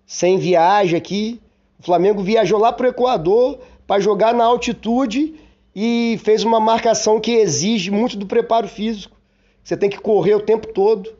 sem 0.06 0.38
viagem 0.38 0.96
aqui. 0.96 1.40
O 1.78 1.82
Flamengo 1.82 2.22
viajou 2.22 2.58
lá 2.58 2.72
para 2.72 2.86
o 2.86 2.90
Equador 2.90 3.58
para 3.86 4.00
jogar 4.00 4.32
na 4.32 4.44
altitude 4.44 5.34
e 5.74 6.18
fez 6.24 6.44
uma 6.44 6.58
marcação 6.58 7.20
que 7.20 7.32
exige 7.32 7.90
muito 7.90 8.16
do 8.16 8.26
preparo 8.26 8.68
físico. 8.68 9.16
Você 9.62 9.76
tem 9.76 9.90
que 9.90 9.98
correr 9.98 10.34
o 10.34 10.40
tempo 10.40 10.68
todo 10.68 11.12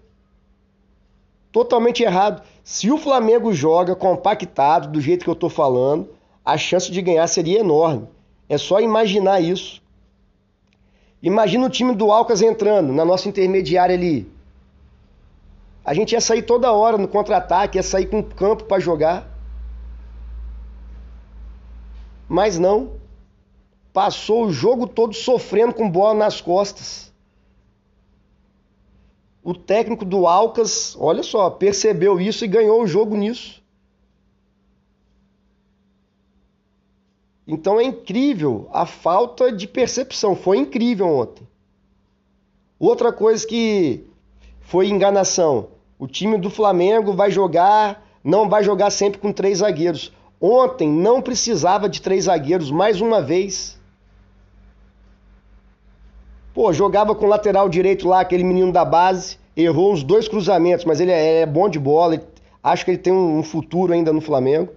totalmente 1.54 2.02
errado. 2.02 2.42
Se 2.64 2.90
o 2.90 2.98
Flamengo 2.98 3.52
joga 3.52 3.94
compactado, 3.94 4.88
do 4.88 5.00
jeito 5.00 5.22
que 5.22 5.30
eu 5.30 5.34
estou 5.34 5.48
falando, 5.48 6.08
a 6.44 6.58
chance 6.58 6.90
de 6.90 7.00
ganhar 7.00 7.26
seria 7.28 7.60
enorme. 7.60 8.08
É 8.48 8.58
só 8.58 8.80
imaginar 8.80 9.40
isso. 9.40 9.80
Imagina 11.24 11.66
o 11.66 11.70
time 11.70 11.94
do 11.94 12.12
Alcas 12.12 12.40
entrando 12.40 12.92
na 12.92 13.04
nossa 13.04 13.28
intermediária 13.28 13.96
ali. 13.96 14.30
A 15.84 15.92
gente 15.92 16.12
ia 16.12 16.20
sair 16.20 16.42
toda 16.42 16.70
hora 16.70 16.96
no 16.96 17.08
contra-ataque, 17.08 17.78
ia 17.78 17.82
sair 17.82 18.06
com 18.06 18.22
campo 18.22 18.64
para 18.64 18.80
jogar. 18.80 19.28
Mas 22.28 22.58
não. 22.58 22.92
Passou 23.92 24.46
o 24.46 24.52
jogo 24.52 24.86
todo 24.86 25.14
sofrendo 25.14 25.74
com 25.74 25.90
bola 25.90 26.14
nas 26.14 26.40
costas 26.40 27.04
o 29.44 29.54
técnico 29.54 30.06
do 30.06 30.26
Alcas, 30.26 30.96
olha 30.98 31.22
só, 31.22 31.50
percebeu 31.50 32.18
isso 32.18 32.46
e 32.46 32.48
ganhou 32.48 32.82
o 32.82 32.86
jogo 32.86 33.14
nisso. 33.14 33.62
Então 37.46 37.78
é 37.78 37.84
incrível 37.84 38.68
a 38.72 38.86
falta 38.86 39.52
de 39.52 39.68
percepção. 39.68 40.34
Foi 40.34 40.56
incrível 40.56 41.06
ontem. 41.06 41.46
Outra 42.78 43.12
coisa 43.12 43.46
que 43.46 44.04
foi 44.60 44.88
enganação: 44.88 45.68
o 45.98 46.06
time 46.06 46.38
do 46.38 46.50
Flamengo 46.50 47.12
vai 47.12 47.30
jogar, 47.30 48.04
não 48.22 48.48
vai 48.48 48.64
jogar 48.64 48.90
sempre 48.90 49.20
com 49.20 49.32
três 49.32 49.58
zagueiros. 49.58 50.12
Ontem 50.40 50.88
não 50.88 51.22
precisava 51.22 51.88
de 51.88 52.02
três 52.02 52.24
zagueiros 52.24 52.70
mais 52.70 53.00
uma 53.00 53.22
vez. 53.22 53.78
Pô, 56.52 56.72
jogava 56.72 57.14
com 57.14 57.26
o 57.26 57.28
lateral 57.28 57.68
direito 57.68 58.06
lá, 58.06 58.20
aquele 58.20 58.44
menino 58.44 58.70
da 58.70 58.84
base, 58.84 59.38
errou 59.56 59.92
uns 59.92 60.02
dois 60.02 60.28
cruzamentos, 60.28 60.84
mas 60.84 61.00
ele 61.00 61.10
é, 61.10 61.40
é 61.40 61.46
bom 61.46 61.68
de 61.68 61.80
bola, 61.80 62.22
acho 62.62 62.84
que 62.84 62.92
ele 62.92 62.98
tem 62.98 63.12
um 63.12 63.42
futuro 63.42 63.92
ainda 63.92 64.12
no 64.12 64.20
Flamengo. 64.20 64.72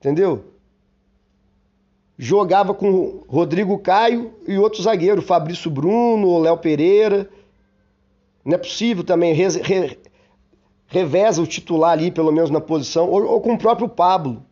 Entendeu? 0.00 0.42
Jogava 2.16 2.72
com 2.72 3.22
Rodrigo 3.28 3.78
Caio 3.78 4.32
e 4.48 4.56
outro 4.56 4.82
zagueiro, 4.82 5.20
Fabrício 5.20 5.70
Bruno, 5.70 6.38
Léo 6.38 6.56
Pereira. 6.56 7.28
Não 8.42 8.54
é 8.54 8.58
possível 8.58 9.04
também 9.04 9.34
re, 9.34 9.46
re, 9.58 9.98
reveza 10.86 11.42
o 11.42 11.46
titular 11.46 11.92
ali, 11.92 12.10
pelo 12.10 12.32
menos 12.32 12.50
na 12.50 12.62
posição, 12.62 13.10
ou, 13.10 13.24
ou 13.26 13.40
com 13.42 13.52
o 13.52 13.58
próprio 13.58 13.88
Pablo. 13.90 14.42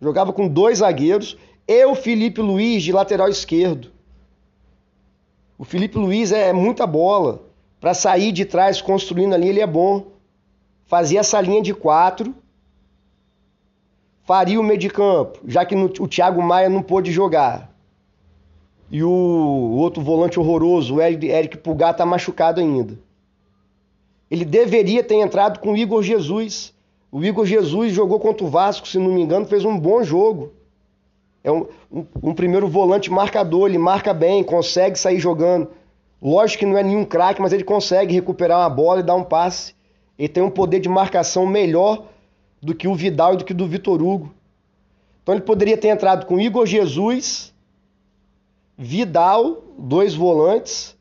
Jogava 0.00 0.32
com 0.32 0.48
dois 0.48 0.78
zagueiros 0.78 1.36
e 1.66 1.84
o 1.84 1.94
Felipe 1.94 2.40
Luiz 2.40 2.82
de 2.82 2.92
lateral 2.92 3.28
esquerdo. 3.28 3.90
O 5.58 5.64
Felipe 5.64 5.98
Luiz 5.98 6.32
é, 6.32 6.48
é 6.48 6.52
muita 6.52 6.86
bola. 6.86 7.42
Para 7.78 7.92
sair 7.92 8.32
de 8.32 8.44
trás 8.46 8.80
construindo 8.80 9.34
ali, 9.34 9.48
ele 9.48 9.60
é 9.60 9.66
bom. 9.66 10.06
Fazia 10.86 11.20
essa 11.20 11.40
linha 11.40 11.60
de 11.60 11.74
quatro 11.74 12.34
faria 14.28 14.60
o 14.60 14.62
meio 14.62 14.78
de 14.78 14.90
campo, 14.90 15.38
já 15.46 15.64
que 15.64 15.74
no, 15.74 15.86
o 15.86 16.06
Thiago 16.06 16.42
Maia 16.42 16.68
não 16.68 16.82
pôde 16.82 17.10
jogar. 17.10 17.74
E 18.90 19.02
o, 19.02 19.08
o 19.08 19.76
outro 19.76 20.02
volante 20.02 20.38
horroroso, 20.38 20.96
o 20.96 21.00
Eric, 21.00 21.56
Pulgar, 21.56 21.92
está 21.92 22.04
machucado 22.04 22.60
ainda. 22.60 22.98
Ele 24.30 24.44
deveria 24.44 25.02
ter 25.02 25.14
entrado 25.14 25.60
com 25.60 25.72
o 25.72 25.76
Igor 25.78 26.02
Jesus. 26.02 26.74
O 27.10 27.24
Igor 27.24 27.46
Jesus 27.46 27.94
jogou 27.94 28.20
contra 28.20 28.44
o 28.44 28.50
Vasco, 28.50 28.86
se 28.86 28.98
não 28.98 29.10
me 29.10 29.22
engano, 29.22 29.46
fez 29.46 29.64
um 29.64 29.78
bom 29.78 30.02
jogo. 30.02 30.52
É 31.42 31.50
um, 31.50 31.66
um, 31.90 32.04
um 32.22 32.34
primeiro 32.34 32.68
volante 32.68 33.10
marcador, 33.10 33.66
ele 33.66 33.78
marca 33.78 34.12
bem, 34.12 34.44
consegue 34.44 34.98
sair 34.98 35.18
jogando. 35.18 35.70
Lógico 36.20 36.58
que 36.58 36.66
não 36.66 36.76
é 36.76 36.82
nenhum 36.82 37.06
craque, 37.06 37.40
mas 37.40 37.54
ele 37.54 37.64
consegue 37.64 38.14
recuperar 38.14 38.58
uma 38.58 38.68
bola 38.68 39.00
e 39.00 39.04
dar 39.04 39.14
um 39.14 39.24
passe. 39.24 39.74
Ele 40.18 40.28
tem 40.28 40.42
um 40.42 40.50
poder 40.50 40.80
de 40.80 40.88
marcação 40.90 41.46
melhor 41.46 42.04
do 42.60 42.74
que 42.74 42.88
o 42.88 42.94
Vidal 42.94 43.34
e 43.34 43.36
do 43.38 43.44
que 43.44 43.54
do 43.54 43.66
Vitor 43.66 44.02
Hugo. 44.02 44.34
Então 45.22 45.34
ele 45.34 45.44
poderia 45.44 45.76
ter 45.76 45.88
entrado 45.88 46.26
com 46.26 46.40
Igor 46.40 46.66
Jesus, 46.66 47.54
Vidal, 48.76 49.62
dois 49.76 50.14
volantes, 50.14 50.96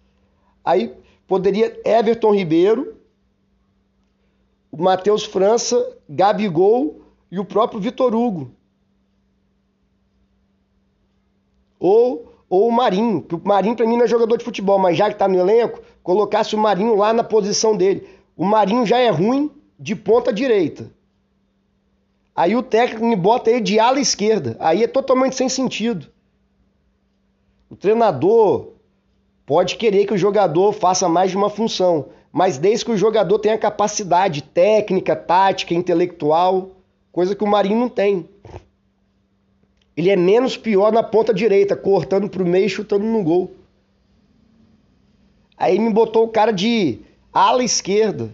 aí 0.64 0.94
poderia 1.28 1.80
Everton 1.86 2.34
Ribeiro, 2.34 2.98
o 4.72 4.82
Matheus 4.82 5.24
França, 5.24 5.98
Gabigol 6.10 7.02
e 7.32 7.40
o 7.40 7.46
próprio 7.46 7.80
Vitor 7.80 8.14
Hugo. 8.14 8.52
Ou, 11.80 12.34
ou 12.50 12.68
o 12.68 12.72
Marinho, 12.72 13.22
que 13.22 13.36
o 13.36 13.42
Marinho 13.44 13.76
para 13.76 13.86
mim 13.86 13.98
não 13.98 14.06
é 14.06 14.08
jogador 14.08 14.38
de 14.38 14.44
futebol, 14.44 14.80
mas 14.80 14.98
já 14.98 15.06
que 15.06 15.14
está 15.14 15.28
no 15.28 15.38
elenco, 15.38 15.82
colocasse 16.04 16.56
o 16.56 16.60
Marinho 16.60 16.96
lá 16.96 17.14
na 17.14 17.24
posição 17.24 17.78
dele. 17.78 18.08
O 18.36 18.46
Marinho 18.46 18.86
já 18.86 18.98
é 18.98 19.10
ruim 19.10 19.52
de 19.80 19.96
ponta 19.96 20.34
direita. 20.34 20.92
Aí 22.38 22.56
o 22.56 22.62
técnico 22.62 23.04
me 23.04 23.16
bota 23.16 23.50
ele 23.50 23.62
de 23.62 23.80
ala 23.80 24.00
esquerda. 24.00 24.56
Aí 24.60 24.84
é 24.84 24.88
totalmente 24.88 25.36
sem 25.36 25.50
sentido. 25.50 26.06
O 27.68 27.76
treinador 27.76 28.74
pode 29.44 29.76
querer 29.76 30.06
que 30.06 30.14
o 30.14 30.18
jogador 30.18 30.72
faça 30.72 31.10
mais 31.10 31.32
de 31.32 31.38
uma 31.38 31.50
função, 31.50 32.10
mas 32.32 32.60
desde 32.60 32.86
que 32.86 32.92
o 32.92 32.98
jogador 32.98 33.40
tenha 33.40 33.58
capacidade 33.58 34.44
técnica, 34.44 35.16
tática, 35.16 35.74
intelectual, 35.74 36.76
coisa 37.12 37.36
que 37.36 37.44
o 37.44 37.48
Marinho 37.48 37.80
não 37.80 37.90
tem. 37.90 38.30
Ele 39.96 40.12
é 40.12 40.16
menos 40.16 40.56
pior 40.56 40.92
na 40.92 41.02
ponta 41.02 41.34
direita, 41.34 41.76
cortando 41.76 42.30
para 42.30 42.44
o 42.44 42.46
meio 42.46 42.68
e 42.68 42.70
chutando 42.70 43.04
no 43.04 43.24
gol. 43.24 43.52
Aí 45.58 45.80
me 45.80 45.92
botou 45.92 46.26
o 46.26 46.30
cara 46.30 46.52
de 46.52 47.00
ala 47.34 47.64
esquerda. 47.64 48.32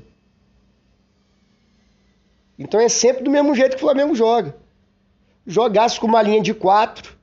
Então 2.57 2.79
é 2.79 2.88
sempre 2.88 3.24
do 3.24 3.31
mesmo 3.31 3.55
jeito 3.55 3.72
que 3.72 3.83
o 3.83 3.86
Flamengo 3.86 4.15
joga. 4.15 4.55
Jogasse 5.45 6.00
com 6.00 6.07
uma 6.07 6.22
linha 6.22 6.41
de 6.41 6.53
quatro, 6.53 7.17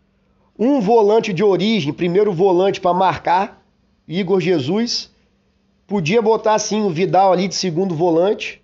um 0.59 0.81
volante 0.81 1.33
de 1.33 1.43
origem, 1.43 1.93
primeiro 1.93 2.33
volante 2.33 2.81
para 2.81 2.93
marcar, 2.93 3.65
Igor 4.07 4.41
Jesus. 4.41 5.11
Podia 5.87 6.21
botar 6.21 6.55
assim 6.55 6.83
o 6.83 6.91
Vidal 6.91 7.33
ali 7.33 7.49
de 7.49 7.55
segundo 7.55 7.95
volante. 7.95 8.63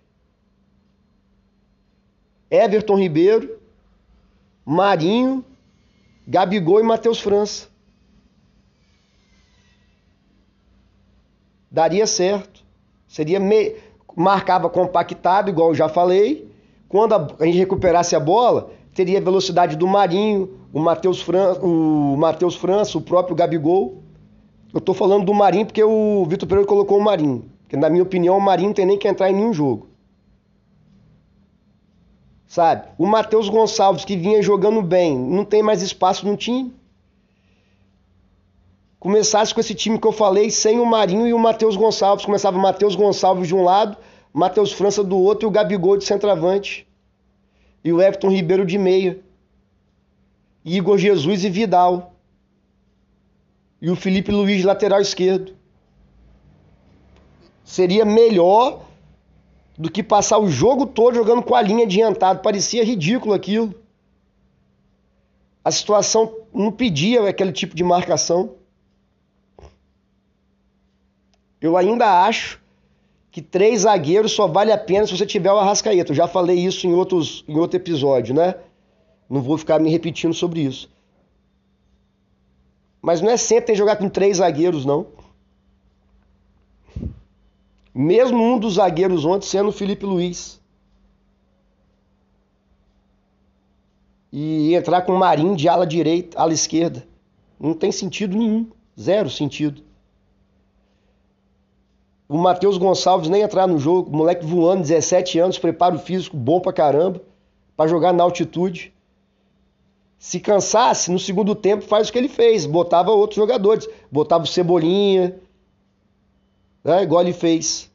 Everton 2.50 2.96
Ribeiro, 2.96 3.58
Marinho, 4.64 5.44
Gabigol 6.26 6.80
e 6.80 6.82
Matheus 6.82 7.20
França. 7.20 7.68
Daria 11.70 12.06
certo. 12.06 12.64
Seria 13.08 13.40
me... 13.40 13.74
marcava 14.14 14.68
compactado, 14.68 15.48
igual 15.48 15.70
eu 15.70 15.74
já 15.74 15.88
falei 15.88 16.55
quando 16.96 17.12
a, 17.12 17.44
gente 17.44 17.58
recuperasse 17.58 18.16
a 18.16 18.20
bola, 18.20 18.70
teria 18.94 19.18
a 19.18 19.22
velocidade 19.22 19.76
do 19.76 19.86
Marinho, 19.86 20.58
o 20.72 20.80
Matheus 20.80 21.20
França, 21.20 21.60
o 21.60 22.16
Matheus 22.16 22.56
França, 22.56 22.96
o 22.96 23.02
próprio 23.02 23.36
Gabigol. 23.36 24.02
Eu 24.72 24.78
estou 24.78 24.94
falando 24.94 25.26
do 25.26 25.34
Marinho 25.34 25.66
porque 25.66 25.84
o 25.84 26.24
Vitor 26.24 26.48
Pereira 26.48 26.66
colocou 26.66 26.96
o 26.96 27.04
Marinho. 27.04 27.44
Porque, 27.60 27.76
na 27.76 27.90
minha 27.90 28.02
opinião, 28.02 28.38
o 28.38 28.40
Marinho 28.40 28.68
não 28.68 28.74
tem 28.74 28.86
nem 28.86 28.96
que 28.96 29.06
entrar 29.06 29.30
em 29.30 29.34
nenhum 29.34 29.52
jogo. 29.52 29.88
Sabe? 32.46 32.88
O 32.96 33.06
Matheus 33.06 33.50
Gonçalves, 33.50 34.06
que 34.06 34.16
vinha 34.16 34.40
jogando 34.42 34.80
bem, 34.80 35.18
não 35.18 35.44
tem 35.44 35.62
mais 35.62 35.82
espaço 35.82 36.26
no 36.26 36.34
time. 36.34 36.74
Começasse 38.98 39.52
com 39.52 39.60
esse 39.60 39.74
time 39.74 39.98
que 39.98 40.06
eu 40.06 40.12
falei, 40.12 40.50
sem 40.50 40.80
o 40.80 40.86
Marinho 40.86 41.26
e 41.26 41.34
o 41.34 41.38
Matheus 41.38 41.76
Gonçalves. 41.76 42.24
Começava 42.24 42.56
o 42.56 42.62
Matheus 42.62 42.96
Gonçalves 42.96 43.48
de 43.48 43.54
um 43.54 43.62
lado, 43.62 43.98
Matheus 44.32 44.72
França 44.72 45.04
do 45.04 45.18
outro 45.18 45.46
e 45.46 45.48
o 45.48 45.50
Gabigol 45.50 45.98
de 45.98 46.04
centroavante. 46.04 46.85
E 47.86 47.92
o 47.92 48.02
Everton 48.02 48.30
Ribeiro 48.30 48.66
de 48.66 48.76
meia. 48.76 49.20
E 50.64 50.76
Igor 50.76 50.98
Jesus 50.98 51.44
e 51.44 51.48
Vidal. 51.48 52.16
E 53.80 53.88
o 53.88 53.94
Felipe 53.94 54.32
Luiz 54.32 54.64
lateral 54.64 55.00
esquerdo. 55.00 55.54
Seria 57.64 58.04
melhor 58.04 58.84
do 59.78 59.88
que 59.88 60.02
passar 60.02 60.40
o 60.40 60.48
jogo 60.48 60.84
todo 60.84 61.14
jogando 61.14 61.44
com 61.44 61.54
a 61.54 61.62
linha 61.62 61.84
adiantada. 61.84 62.40
Parecia 62.40 62.82
ridículo 62.82 63.32
aquilo. 63.32 63.72
A 65.64 65.70
situação 65.70 66.34
não 66.52 66.72
pedia 66.72 67.28
aquele 67.28 67.52
tipo 67.52 67.76
de 67.76 67.84
marcação. 67.84 68.56
Eu 71.60 71.76
ainda 71.76 72.24
acho 72.24 72.60
que 73.36 73.42
três 73.42 73.82
zagueiros 73.82 74.32
só 74.32 74.46
vale 74.46 74.72
a 74.72 74.78
pena 74.78 75.06
se 75.06 75.14
você 75.14 75.26
tiver 75.26 75.52
o 75.52 75.58
Arrascaeta. 75.58 76.10
Eu 76.10 76.16
já 76.16 76.26
falei 76.26 76.58
isso 76.58 76.86
em, 76.86 76.94
outros, 76.94 77.44
em 77.46 77.58
outro 77.58 77.76
episódio, 77.76 78.34
né? 78.34 78.54
Não 79.28 79.42
vou 79.42 79.58
ficar 79.58 79.78
me 79.78 79.90
repetindo 79.90 80.32
sobre 80.32 80.60
isso. 80.60 80.88
Mas 83.02 83.20
não 83.20 83.28
é 83.28 83.36
sempre 83.36 83.66
ter 83.66 83.72
que 83.72 83.78
jogar 83.78 83.96
com 83.96 84.08
três 84.08 84.38
zagueiros, 84.38 84.86
não. 84.86 85.08
Mesmo 87.94 88.42
um 88.42 88.58
dos 88.58 88.76
zagueiros 88.76 89.26
ontem 89.26 89.46
sendo 89.46 89.68
o 89.68 89.72
Felipe 89.72 90.06
Luiz. 90.06 90.58
E 94.32 94.74
entrar 94.74 95.02
com 95.02 95.12
o 95.12 95.18
Marinho 95.18 95.54
de 95.54 95.68
ala 95.68 95.86
direita, 95.86 96.40
ala 96.40 96.54
esquerda. 96.54 97.06
Não 97.60 97.74
tem 97.74 97.92
sentido 97.92 98.34
nenhum. 98.34 98.66
Zero 98.98 99.28
sentido. 99.28 99.82
O 102.28 102.36
Matheus 102.36 102.76
Gonçalves 102.76 103.28
nem 103.28 103.42
entrar 103.42 103.68
no 103.68 103.78
jogo, 103.78 104.14
moleque 104.14 104.44
voando, 104.44 104.82
17 104.82 105.38
anos, 105.38 105.58
preparo 105.58 105.98
físico 105.98 106.36
bom 106.36 106.60
pra 106.60 106.72
caramba, 106.72 107.22
para 107.76 107.88
jogar 107.88 108.12
na 108.12 108.24
altitude. 108.24 108.92
Se 110.18 110.40
cansasse, 110.40 111.10
no 111.10 111.20
segundo 111.20 111.54
tempo 111.54 111.84
faz 111.84 112.08
o 112.08 112.12
que 112.12 112.18
ele 112.18 112.28
fez, 112.28 112.66
botava 112.66 113.12
outros 113.12 113.36
jogadores, 113.36 113.88
botava 114.10 114.42
o 114.42 114.46
Cebolinha, 114.46 115.38
né, 116.82 117.02
igual 117.02 117.22
ele 117.22 117.32
fez. 117.32 117.90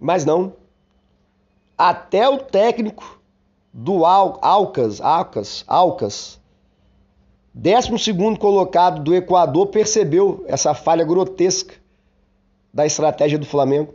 Mas 0.00 0.24
não. 0.24 0.54
Até 1.76 2.26
o 2.26 2.38
técnico 2.38 3.20
do 3.70 4.06
Al 4.06 4.38
Alcas, 4.40 4.98
Alcas, 5.02 5.62
Alcas, 5.66 6.40
12 7.52 7.90
colocado 8.38 9.02
do 9.02 9.14
Equador, 9.14 9.66
percebeu 9.66 10.42
essa 10.48 10.72
falha 10.72 11.04
grotesca 11.04 11.74
da 12.76 12.84
estratégia 12.84 13.38
do 13.38 13.46
Flamengo. 13.46 13.94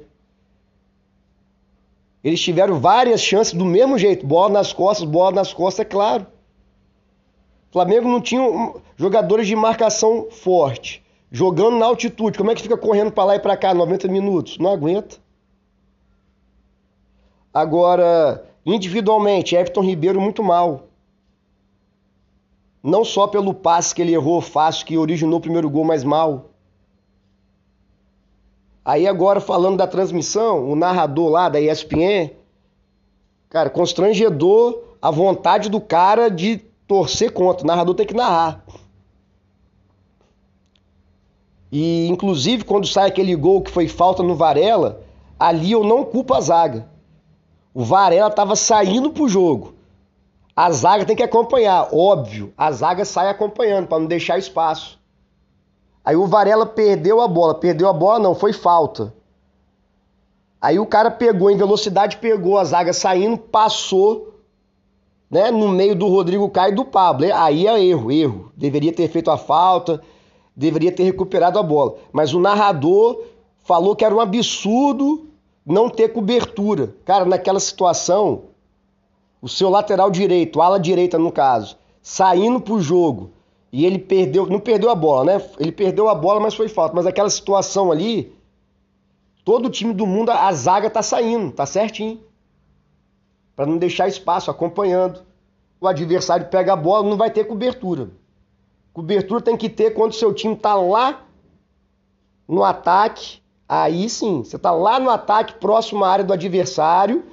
Eles 2.24 2.42
tiveram 2.42 2.80
várias 2.80 3.22
chances 3.22 3.54
do 3.54 3.64
mesmo 3.64 3.96
jeito. 3.96 4.26
Bola 4.26 4.50
nas 4.50 4.74
costas, 4.74 5.08
bola 5.08 5.36
nas 5.36 5.54
costas, 5.54 5.86
é 5.86 5.88
claro. 5.88 6.26
O 7.70 7.74
Flamengo 7.74 8.10
não 8.10 8.20
tinha 8.20 8.42
jogadores 8.98 9.46
de 9.46 9.56
marcação 9.56 10.30
forte. 10.32 11.04
Jogando 11.32 11.78
na 11.78 11.86
altitude. 11.86 12.40
Como 12.40 12.50
é 12.50 12.56
que 12.56 12.64
fica 12.64 12.76
correndo 12.76 13.12
para 13.12 13.24
lá 13.24 13.36
e 13.36 13.40
para 13.40 13.56
cá 13.56 13.72
90 13.72 14.08
minutos? 14.08 14.58
Não 14.58 14.72
aguenta. 14.72 15.18
Agora, 17.54 18.44
individualmente, 18.66 19.56
Everton 19.56 19.82
Ribeiro 19.82 20.20
muito 20.20 20.44
mal. 20.44 20.88
Não 22.82 23.06
só 23.06 23.28
pelo 23.28 23.54
passe 23.54 23.94
que 23.94 24.02
ele 24.02 24.14
errou 24.14 24.42
fácil, 24.42 24.88
que 24.88 24.98
originou 24.98 25.38
o 25.38 25.42
primeiro 25.42 25.70
gol, 25.70 25.86
mas 25.86 26.04
mal. 26.04 26.51
Aí 28.84 29.08
agora 29.08 29.40
falando 29.40 29.78
da 29.78 29.86
transmissão, 29.86 30.70
o 30.70 30.76
narrador 30.76 31.30
lá 31.30 31.50
da 31.50 31.62
ESPN, 31.62 32.32
cara, 33.50 33.70
constrangedor 33.70 34.82
a 35.02 35.12
vontade 35.12 35.70
do 35.70 35.80
cara 35.80 36.30
de 36.30 36.58
torcer 36.88 37.32
contra. 37.32 37.64
O 37.64 37.68
narrador 37.68 37.96
tem 37.96 38.06
que 38.06 38.14
narrar. 38.14 38.64
E 41.72 42.08
inclusive 42.08 42.66
quando 42.66 42.88
sai 42.88 43.08
aquele 43.08 43.36
gol 43.36 43.62
que 43.62 43.72
foi 43.72 43.88
falta 43.88 44.22
no 44.22 44.36
Varela, 44.36 45.02
ali 45.40 45.72
eu 45.72 45.84
não 45.84 46.04
culpo 46.04 46.34
a 46.34 46.42
zaga. 46.42 46.88
O 47.74 47.84
Varela 47.84 48.28
estava 48.28 48.56
saindo 48.56 49.12
pro 49.12 49.30
jogo. 49.30 49.74
A 50.56 50.70
zaga 50.72 51.06
tem 51.06 51.16
que 51.16 51.24
acompanhar, 51.24 51.88
óbvio. 51.94 52.54
A 52.58 52.72
zaga 52.72 53.06
sai 53.06 53.30
acompanhando 53.30 53.88
para 53.88 54.00
não 54.00 54.06
deixar 54.06 54.38
espaço. 54.38 55.01
Aí 56.04 56.16
o 56.16 56.26
Varela 56.26 56.66
perdeu 56.66 57.22
a 57.22 57.28
bola. 57.28 57.56
Perdeu 57.56 57.88
a 57.88 57.94
bola, 57.94 58.20
não, 58.20 58.36
foi 58.36 58.54
falta. 58.54 59.14
Aí 60.60 60.78
o 60.80 60.86
cara 60.86 61.10
pegou 61.10 61.50
em 61.50 61.58
velocidade, 61.58 62.18
pegou 62.18 62.58
a 62.58 62.64
zaga 62.64 62.94
saindo, 62.94 63.38
passou 63.38 64.36
né, 65.30 65.50
no 65.50 65.70
meio 65.70 65.96
do 65.96 66.08
Rodrigo 66.08 66.50
Caio 66.50 66.74
e 66.74 66.76
do 66.76 66.86
Pablo. 66.86 67.26
Aí 67.34 67.68
é 67.68 67.84
erro, 67.84 68.12
erro. 68.12 68.52
Deveria 68.56 68.94
ter 68.94 69.08
feito 69.08 69.32
a 69.32 69.38
falta, 69.38 70.02
deveria 70.56 70.92
ter 70.92 71.04
recuperado 71.04 71.58
a 71.58 71.64
bola. 71.64 71.96
Mas 72.12 72.34
o 72.34 72.40
narrador 72.40 73.24
falou 73.64 73.96
que 73.96 74.06
era 74.06 74.14
um 74.14 74.20
absurdo 74.20 75.28
não 75.66 75.90
ter 75.90 76.10
cobertura. 76.10 76.94
Cara, 77.06 77.26
naquela 77.26 77.60
situação, 77.60 78.44
o 79.42 79.48
seu 79.48 79.70
lateral 79.70 80.12
direito, 80.12 80.62
ala 80.62 80.80
direita 80.80 81.18
no 81.18 81.32
caso, 81.32 81.78
saindo 82.02 82.60
pro 82.60 82.82
jogo 82.82 83.32
e 83.72 83.86
ele 83.86 83.98
perdeu, 83.98 84.46
não 84.48 84.60
perdeu 84.60 84.90
a 84.90 84.96
bola, 84.96 85.24
né? 85.24 85.46
Ele 85.58 85.72
perdeu 85.72 86.10
a 86.10 86.16
bola, 86.16 86.42
mas 86.42 86.54
foi 86.54 86.68
falta. 86.68 86.94
Mas 86.94 87.06
aquela 87.06 87.30
situação 87.30 87.90
ali, 87.92 88.36
todo 89.46 89.70
time 89.70 89.94
do 89.94 90.06
mundo, 90.06 90.30
a 90.30 90.52
zaga 90.52 90.90
tá 90.90 91.02
saindo, 91.02 91.52
tá 91.52 91.66
certinho. 91.66 92.20
Para 93.56 93.66
não 93.66 93.78
deixar 93.78 94.10
espaço, 94.10 94.52
acompanhando. 94.52 95.22
O 95.80 95.88
adversário 95.88 96.48
pega 96.48 96.74
a 96.74 96.76
bola, 96.76 97.10
não 97.10 97.16
vai 97.16 97.32
ter 97.32 97.46
cobertura. 97.46 98.10
Cobertura 98.92 99.42
tem 99.42 99.56
que 99.56 99.70
ter 99.70 99.92
quando 99.92 100.12
o 100.12 100.16
seu 100.16 100.34
time 100.34 100.56
tá 100.56 100.76
lá 100.76 101.24
no 102.46 102.66
ataque. 102.66 103.40
Aí 103.70 104.10
sim, 104.10 104.44
você 104.44 104.60
tá 104.60 104.72
lá 104.72 105.00
no 105.00 105.10
ataque, 105.10 105.54
próximo 105.54 106.04
à 106.04 106.10
área 106.10 106.26
do 106.26 106.34
adversário, 106.34 107.24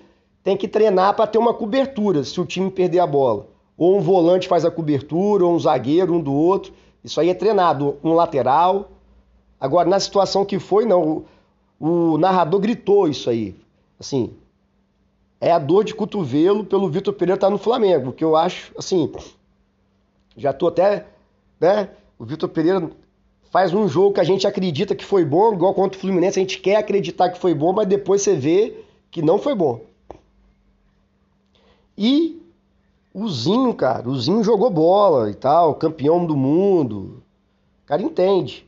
tem 0.44 0.56
que 0.56 0.68
treinar 0.68 1.14
para 1.14 1.26
ter 1.26 1.38
uma 1.38 1.52
cobertura 1.52 2.22
se 2.22 2.40
o 2.40 2.46
time 2.46 2.70
perder 2.70 3.00
a 3.00 3.06
bola 3.08 3.57
ou 3.78 3.96
um 3.96 4.00
volante 4.00 4.48
faz 4.48 4.64
a 4.64 4.70
cobertura, 4.70 5.46
ou 5.46 5.54
um 5.54 5.58
zagueiro, 5.58 6.12
um 6.12 6.20
do 6.20 6.34
outro. 6.34 6.72
Isso 7.04 7.20
aí 7.20 7.30
é 7.30 7.34
treinado, 7.34 7.96
um 8.02 8.12
lateral. 8.12 8.90
Agora, 9.60 9.88
na 9.88 10.00
situação 10.00 10.44
que 10.44 10.58
foi, 10.58 10.84
não. 10.84 11.24
O, 11.78 12.12
o 12.12 12.18
narrador 12.18 12.58
gritou 12.58 13.06
isso 13.06 13.30
aí. 13.30 13.54
Assim, 14.00 14.34
é 15.40 15.52
a 15.52 15.58
dor 15.60 15.84
de 15.84 15.94
cotovelo 15.94 16.64
pelo 16.64 16.88
Vitor 16.88 17.14
Pereira 17.14 17.36
estar 17.36 17.46
tá 17.46 17.50
no 17.50 17.58
Flamengo, 17.58 18.12
que 18.12 18.24
eu 18.24 18.34
acho, 18.34 18.72
assim, 18.76 19.12
já 20.36 20.52
tô 20.52 20.66
até, 20.66 21.06
né? 21.60 21.90
O 22.18 22.24
Vitor 22.24 22.48
Pereira 22.48 22.90
faz 23.50 23.72
um 23.72 23.88
jogo 23.88 24.14
que 24.14 24.20
a 24.20 24.24
gente 24.24 24.46
acredita 24.46 24.94
que 24.94 25.04
foi 25.04 25.24
bom, 25.24 25.54
igual 25.54 25.72
contra 25.72 25.96
o 25.96 26.00
Fluminense, 26.00 26.38
a 26.38 26.42
gente 26.42 26.58
quer 26.58 26.76
acreditar 26.76 27.30
que 27.30 27.38
foi 27.38 27.54
bom, 27.54 27.72
mas 27.72 27.86
depois 27.86 28.22
você 28.22 28.34
vê 28.34 28.84
que 29.10 29.22
não 29.22 29.38
foi 29.38 29.54
bom. 29.54 29.80
E 31.96 32.37
o 33.18 33.28
Zinho, 33.28 33.74
cara, 33.74 34.08
o 34.08 34.18
Zinho 34.18 34.44
jogou 34.44 34.70
bola 34.70 35.30
e 35.30 35.34
tal, 35.34 35.74
campeão 35.74 36.24
do 36.24 36.36
mundo. 36.36 37.22
O 37.82 37.86
cara 37.86 38.02
entende. 38.02 38.66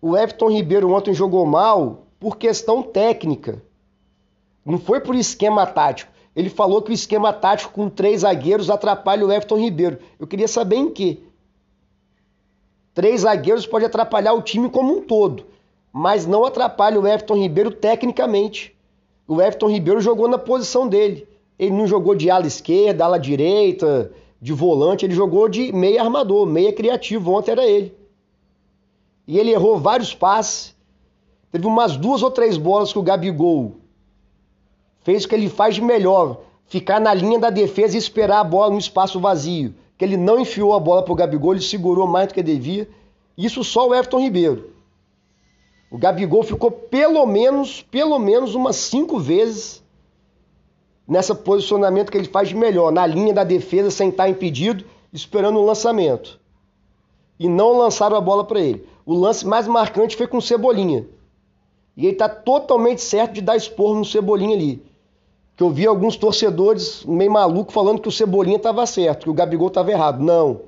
O 0.00 0.16
Everton 0.16 0.50
Ribeiro 0.50 0.92
ontem 0.92 1.12
jogou 1.12 1.44
mal 1.44 2.06
por 2.20 2.36
questão 2.36 2.82
técnica. 2.82 3.62
Não 4.64 4.78
foi 4.78 5.00
por 5.00 5.14
esquema 5.14 5.66
tático. 5.66 6.12
Ele 6.34 6.48
falou 6.48 6.80
que 6.80 6.90
o 6.90 6.94
esquema 6.94 7.32
tático 7.32 7.72
com 7.72 7.90
três 7.90 8.20
zagueiros 8.20 8.70
atrapalha 8.70 9.26
o 9.26 9.32
Everton 9.32 9.58
Ribeiro. 9.58 9.98
Eu 10.18 10.26
queria 10.26 10.48
saber 10.48 10.76
em 10.76 10.90
que. 10.90 11.22
Três 12.94 13.22
zagueiros 13.22 13.66
pode 13.66 13.84
atrapalhar 13.84 14.34
o 14.34 14.42
time 14.42 14.68
como 14.68 14.96
um 14.96 15.00
todo, 15.02 15.46
mas 15.92 16.26
não 16.26 16.44
atrapalha 16.44 17.00
o 17.00 17.06
Everton 17.06 17.36
Ribeiro 17.36 17.70
tecnicamente. 17.70 18.76
O 19.26 19.40
Everton 19.40 19.68
Ribeiro 19.68 20.00
jogou 20.00 20.28
na 20.28 20.38
posição 20.38 20.86
dele. 20.86 21.26
Ele 21.62 21.76
não 21.76 21.86
jogou 21.86 22.12
de 22.16 22.28
ala 22.28 22.44
esquerda, 22.44 23.04
ala 23.04 23.18
direita, 23.18 24.10
de 24.40 24.52
volante, 24.52 25.06
ele 25.06 25.14
jogou 25.14 25.48
de 25.48 25.72
meia 25.72 26.02
armador, 26.02 26.44
meia 26.44 26.72
criativo. 26.72 27.30
Ontem 27.30 27.52
era 27.52 27.64
ele. 27.64 27.96
E 29.28 29.38
ele 29.38 29.52
errou 29.52 29.78
vários 29.78 30.12
passes. 30.12 30.74
Teve 31.52 31.64
umas 31.64 31.96
duas 31.96 32.20
ou 32.20 32.32
três 32.32 32.56
bolas 32.56 32.92
que 32.92 32.98
o 32.98 33.02
Gabigol 33.02 33.76
fez 35.04 35.24
o 35.24 35.28
que 35.28 35.36
ele 35.36 35.48
faz 35.48 35.76
de 35.76 35.82
melhor, 35.82 36.40
ficar 36.66 36.98
na 37.00 37.14
linha 37.14 37.38
da 37.38 37.48
defesa 37.48 37.94
e 37.94 37.98
esperar 37.98 38.40
a 38.40 38.44
bola 38.44 38.72
no 38.72 38.78
espaço 38.78 39.20
vazio. 39.20 39.72
Que 39.96 40.04
ele 40.04 40.16
não 40.16 40.40
enfiou 40.40 40.74
a 40.74 40.80
bola 40.80 41.04
pro 41.04 41.14
Gabigol, 41.14 41.52
ele 41.52 41.62
segurou 41.62 42.08
mais 42.08 42.26
do 42.26 42.34
que 42.34 42.42
devia. 42.42 42.88
Isso 43.38 43.62
só 43.62 43.88
o 43.88 43.94
Everton 43.94 44.18
Ribeiro. 44.18 44.70
O 45.92 45.96
Gabigol 45.96 46.42
ficou 46.42 46.72
pelo 46.72 47.24
menos, 47.24 47.82
pelo 47.82 48.18
menos 48.18 48.56
umas 48.56 48.74
cinco 48.74 49.20
vezes 49.20 49.81
nessa 51.06 51.34
posicionamento 51.34 52.10
que 52.10 52.18
ele 52.18 52.28
faz 52.28 52.48
de 52.48 52.56
melhor, 52.56 52.92
na 52.92 53.06
linha 53.06 53.34
da 53.34 53.44
defesa, 53.44 53.90
sem 53.90 54.08
estar 54.08 54.28
impedido, 54.28 54.84
esperando 55.12 55.58
o 55.58 55.64
lançamento. 55.64 56.40
E 57.38 57.48
não 57.48 57.76
lançaram 57.76 58.16
a 58.16 58.20
bola 58.20 58.44
para 58.44 58.60
ele. 58.60 58.86
O 59.04 59.14
lance 59.14 59.46
mais 59.46 59.66
marcante 59.66 60.16
foi 60.16 60.26
com 60.26 60.38
o 60.38 60.42
Cebolinha. 60.42 61.06
E 61.96 62.06
ele 62.06 62.12
está 62.12 62.28
totalmente 62.28 63.02
certo 63.02 63.34
de 63.34 63.40
dar 63.40 63.56
esporro 63.56 63.96
no 63.96 64.04
Cebolinha 64.04 64.56
ali. 64.56 64.82
Que 65.56 65.62
eu 65.62 65.70
vi 65.70 65.86
alguns 65.86 66.16
torcedores 66.16 67.04
meio 67.04 67.30
maluco 67.30 67.72
falando 67.72 68.00
que 68.00 68.08
o 68.08 68.12
Cebolinha 68.12 68.56
estava 68.56 68.86
certo, 68.86 69.24
que 69.24 69.30
o 69.30 69.34
Gabigol 69.34 69.68
estava 69.68 69.90
errado. 69.90 70.22
Não. 70.22 70.62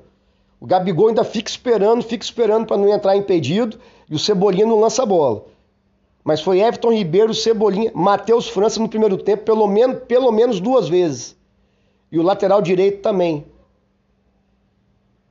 O 0.59 0.65
Gabigol 0.65 1.07
ainda 1.07 1.23
fica 1.23 1.49
esperando, 1.49 2.03
fica 2.03 2.23
esperando 2.23 2.65
para 2.65 2.77
não 2.77 2.89
entrar 2.89 3.15
impedido 3.15 3.79
e 4.09 4.15
o 4.15 4.19
Cebolinha 4.19 4.65
não 4.65 4.79
lança 4.79 5.03
a 5.03 5.05
bola. 5.05 5.45
Mas 6.25 6.41
foi 6.41 6.59
Everton 6.59 6.91
Ribeiro, 6.91 7.35
Cebolinha, 7.35 7.91
Matheus 7.93 8.49
França 8.49 8.79
no 8.79 8.89
primeiro 8.89 9.15
tempo, 9.15 9.43
pelo 9.43 9.67
menos, 9.67 9.99
pelo 10.07 10.31
menos 10.31 10.59
duas 10.59 10.89
vezes. 10.89 11.37
E 12.11 12.17
o 12.17 12.23
lateral 12.23 12.63
direito 12.63 13.03
também. 13.03 13.45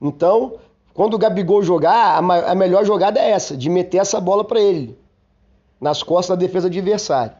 Então, 0.01 0.53
quando 0.93 1.15
o 1.15 1.17
Gabigol 1.17 1.61
jogar, 1.61 2.23
a, 2.23 2.51
a 2.51 2.55
melhor 2.55 2.85
jogada 2.85 3.19
é 3.19 3.31
essa, 3.31 3.57
de 3.57 3.69
meter 3.69 3.97
essa 3.97 4.21
bola 4.21 4.45
para 4.45 4.61
ele, 4.61 4.97
nas 5.81 6.01
costas 6.01 6.37
da 6.37 6.45
defesa 6.45 6.67
adversária. 6.67 7.37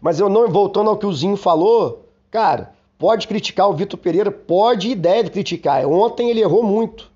Mas 0.00 0.18
eu 0.18 0.28
não, 0.28 0.48
voltando 0.48 0.90
ao 0.90 0.98
que 0.98 1.06
o 1.06 1.12
Zinho 1.12 1.36
falou, 1.36 2.08
cara, 2.32 2.74
pode 2.98 3.28
criticar 3.28 3.70
o 3.70 3.74
Vitor 3.74 4.00
Pereira, 4.00 4.32
pode 4.32 4.88
e 4.88 4.94
deve 4.96 5.30
criticar. 5.30 5.86
Ontem 5.86 6.30
ele 6.30 6.40
errou 6.40 6.64
muito, 6.64 7.12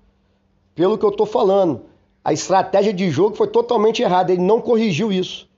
pelo 0.73 0.97
que 0.97 1.05
eu 1.05 1.11
tô 1.11 1.25
falando. 1.25 1.88
A 2.29 2.31
estratégia 2.31 2.93
de 2.93 3.09
jogo 3.09 3.35
foi 3.35 3.47
totalmente 3.47 4.03
errada, 4.03 4.31
ele 4.31 4.43
não 4.43 4.61
corrigiu 4.61 5.11
isso. 5.11 5.49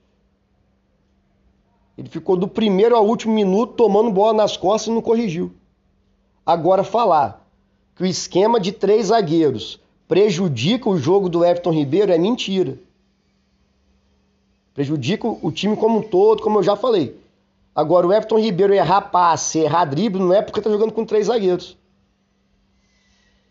Ele 1.97 2.07
ficou 2.07 2.37
do 2.37 2.47
primeiro 2.47 2.95
ao 2.95 3.05
último 3.05 3.33
minuto 3.33 3.73
tomando 3.73 4.09
bola 4.09 4.31
nas 4.31 4.55
costas 4.55 4.87
e 4.87 4.95
não 4.95 5.01
corrigiu. 5.01 5.51
Agora 6.45 6.85
falar 6.85 7.45
que 7.93 8.03
o 8.03 8.05
esquema 8.05 8.57
de 8.57 8.71
três 8.71 9.07
zagueiros 9.07 9.81
prejudica 10.07 10.89
o 10.89 10.97
jogo 10.97 11.27
do 11.27 11.43
Everton 11.43 11.71
Ribeiro 11.71 12.09
é 12.09 12.17
mentira. 12.17 12.79
Prejudica 14.73 15.27
o 15.27 15.51
time 15.51 15.75
como 15.75 15.99
um 15.99 16.01
todo, 16.01 16.41
como 16.41 16.59
eu 16.59 16.63
já 16.63 16.77
falei. 16.77 17.19
Agora, 17.75 18.07
o 18.07 18.13
Everton 18.13 18.39
Ribeiro 18.39 18.73
errar 18.73 19.01
passe, 19.01 19.59
errar 19.59 19.83
drible, 19.83 20.21
não 20.21 20.33
é 20.33 20.41
porque 20.41 20.61
tá 20.61 20.69
jogando 20.69 20.93
com 20.93 21.03
três 21.03 21.27
zagueiros. 21.27 21.77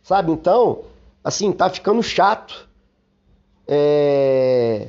Sabe? 0.02 0.32
Então, 0.32 0.84
assim, 1.22 1.52
tá 1.52 1.68
ficando 1.68 2.02
chato 2.02 2.69
é, 3.72 4.88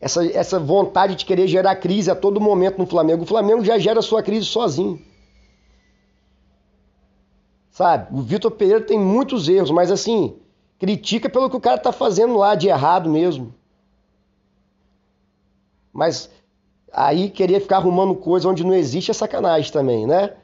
essa, 0.00 0.24
essa 0.24 0.60
vontade 0.60 1.16
de 1.16 1.24
querer 1.24 1.48
gerar 1.48 1.74
crise 1.74 2.08
a 2.08 2.14
todo 2.14 2.40
momento 2.40 2.78
no 2.78 2.86
Flamengo. 2.86 3.24
O 3.24 3.26
Flamengo 3.26 3.64
já 3.64 3.76
gera 3.76 4.00
sua 4.00 4.22
crise 4.22 4.46
sozinho. 4.46 5.02
Sabe? 7.72 8.16
O 8.16 8.22
Vitor 8.22 8.52
Pereira 8.52 8.80
tem 8.80 8.98
muitos 8.98 9.48
erros, 9.48 9.72
mas 9.72 9.90
assim, 9.90 10.36
critica 10.78 11.28
pelo 11.28 11.50
que 11.50 11.56
o 11.56 11.60
cara 11.60 11.76
tá 11.76 11.90
fazendo 11.90 12.36
lá 12.36 12.54
de 12.54 12.68
errado 12.68 13.10
mesmo. 13.10 13.52
Mas 15.92 16.30
aí 16.92 17.28
querer 17.28 17.60
ficar 17.60 17.78
arrumando 17.78 18.14
coisa 18.14 18.48
onde 18.48 18.62
não 18.62 18.74
existe 18.74 19.10
é 19.10 19.14
sacanagem 19.14 19.72
também, 19.72 20.06
né? 20.06 20.36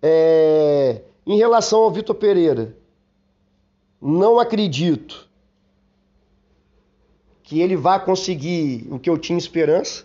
É, 0.00 1.02
em 1.26 1.36
relação 1.36 1.80
ao 1.80 1.90
Vitor 1.90 2.14
Pereira, 2.14 2.76
não 4.00 4.38
acredito 4.38 5.29
que 7.50 7.60
ele 7.60 7.74
vá 7.74 7.98
conseguir 7.98 8.86
o 8.92 8.96
que 8.96 9.10
eu 9.10 9.18
tinha 9.18 9.36
esperança 9.36 10.04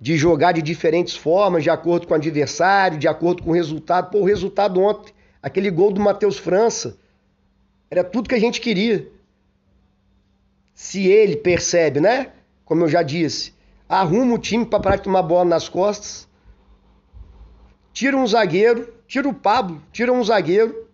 de 0.00 0.16
jogar 0.16 0.52
de 0.52 0.62
diferentes 0.62 1.16
formas, 1.16 1.64
de 1.64 1.68
acordo 1.68 2.06
com 2.06 2.14
o 2.14 2.16
adversário, 2.16 2.96
de 2.96 3.08
acordo 3.08 3.42
com 3.42 3.50
o 3.50 3.52
resultado. 3.52 4.08
Pô, 4.08 4.20
o 4.20 4.24
resultado 4.24 4.80
ontem, 4.80 5.12
aquele 5.42 5.68
gol 5.68 5.92
do 5.92 6.00
Matheus 6.00 6.38
França, 6.38 6.96
era 7.90 8.04
tudo 8.04 8.28
que 8.28 8.36
a 8.36 8.38
gente 8.38 8.60
queria. 8.60 9.10
Se 10.72 11.08
ele 11.08 11.34
percebe, 11.34 11.98
né? 11.98 12.30
Como 12.64 12.84
eu 12.84 12.88
já 12.88 13.02
disse, 13.02 13.52
arruma 13.88 14.36
o 14.36 14.38
time 14.38 14.64
para 14.64 14.78
parar 14.78 14.96
de 14.98 15.02
tomar 15.02 15.22
bola 15.22 15.44
nas 15.44 15.68
costas, 15.68 16.28
tira 17.92 18.16
um 18.16 18.28
zagueiro, 18.28 18.94
tira 19.08 19.28
o 19.28 19.34
Pablo, 19.34 19.82
tira 19.90 20.12
um 20.12 20.22
zagueiro, 20.22 20.86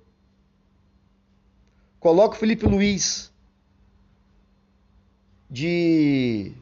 coloca 2.00 2.34
o 2.34 2.38
Felipe 2.38 2.64
Luiz 2.64 3.28
de, 5.50 6.52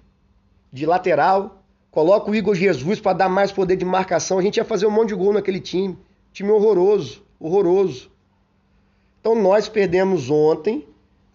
de 0.72 0.86
lateral, 0.86 1.62
coloca 1.90 2.30
o 2.30 2.34
Igor 2.34 2.54
Jesus 2.54 3.00
para 3.00 3.16
dar 3.16 3.28
mais 3.28 3.50
poder 3.50 3.76
de 3.76 3.84
marcação. 3.84 4.38
A 4.38 4.42
gente 4.42 4.58
ia 4.58 4.64
fazer 4.64 4.86
um 4.86 4.90
monte 4.90 5.08
de 5.08 5.14
gol 5.14 5.32
naquele 5.32 5.60
time. 5.60 5.98
Time 6.32 6.50
horroroso, 6.50 7.24
horroroso. 7.40 8.10
Então 9.20 9.34
nós 9.34 9.68
perdemos 9.68 10.30
ontem 10.30 10.86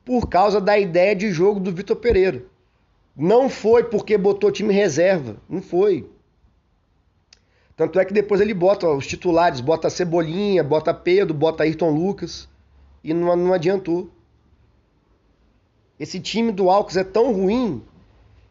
por 0.06 0.28
causa 0.28 0.62
da 0.62 0.78
ideia 0.78 1.16
de 1.16 1.32
jogo 1.32 1.60
do 1.60 1.72
Vitor 1.72 1.98
Pereira. 1.98 2.44
Não 3.16 3.50
foi 3.50 3.84
porque 3.84 4.18
botou 4.18 4.52
time 4.52 4.74
reserva, 4.74 5.38
não 5.50 5.62
foi. 5.62 6.10
Tanto 7.76 8.00
é 8.00 8.06
que 8.06 8.14
depois 8.14 8.40
ele 8.40 8.54
bota 8.54 8.88
os 8.88 9.08
titulares, 9.08 9.60
bota 9.60 9.90
Cebolinha, 9.90 10.64
bota 10.64 10.94
Pedro, 10.94 11.34
bota 11.34 11.64
Ayrton 11.64 11.90
Lucas 11.90 12.48
e 13.04 13.14
não, 13.14 13.36
não 13.36 13.54
adiantou. 13.54 14.10
Esse 16.02 16.20
time 16.20 16.52
do 16.52 16.68
Alcos 16.68 16.98
é 16.98 17.04
tão 17.04 17.32
ruim 17.32 17.86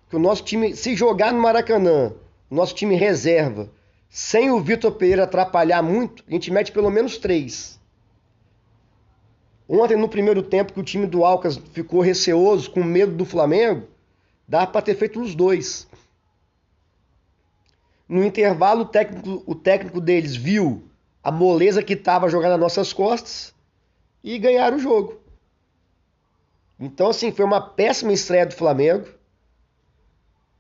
que 0.08 0.14
o 0.14 0.20
nosso 0.20 0.44
time, 0.44 0.76
se 0.76 0.94
jogar 0.94 1.32
no 1.32 1.40
Maracanã, 1.40 2.12
nosso 2.48 2.76
time 2.76 2.94
reserva, 2.94 3.68
sem 4.08 4.52
o 4.52 4.60
Vitor 4.60 4.92
Pereira 4.92 5.24
atrapalhar 5.24 5.82
muito, 5.82 6.22
a 6.28 6.30
gente 6.30 6.48
mete 6.48 6.70
pelo 6.70 6.88
menos 6.92 7.18
três. 7.18 7.80
Ontem, 9.68 9.96
no 9.96 10.08
primeiro 10.08 10.44
tempo, 10.44 10.72
que 10.72 10.78
o 10.78 10.84
time 10.84 11.08
do 11.08 11.24
Alcas 11.24 11.56
ficou 11.72 12.00
receoso, 12.00 12.70
com 12.70 12.84
medo 12.84 13.16
do 13.16 13.24
Flamengo, 13.24 13.88
dá 14.46 14.64
para 14.64 14.82
ter 14.82 14.94
feito 14.94 15.20
os 15.20 15.34
dois. 15.34 15.88
No 18.08 18.24
intervalo, 18.24 18.82
o 18.82 18.86
técnico, 18.86 19.42
o 19.44 19.56
técnico 19.56 20.00
deles 20.00 20.36
viu 20.36 20.84
a 21.20 21.32
moleza 21.32 21.82
que 21.82 21.94
estava 21.94 22.28
jogando 22.28 22.52
nas 22.52 22.60
nossas 22.60 22.92
costas 22.92 23.52
e 24.22 24.38
ganharam 24.38 24.76
o 24.76 24.80
jogo. 24.80 25.19
Então, 26.80 27.10
assim, 27.10 27.30
foi 27.30 27.44
uma 27.44 27.60
péssima 27.60 28.10
estreia 28.10 28.46
do 28.46 28.54
Flamengo. 28.54 29.06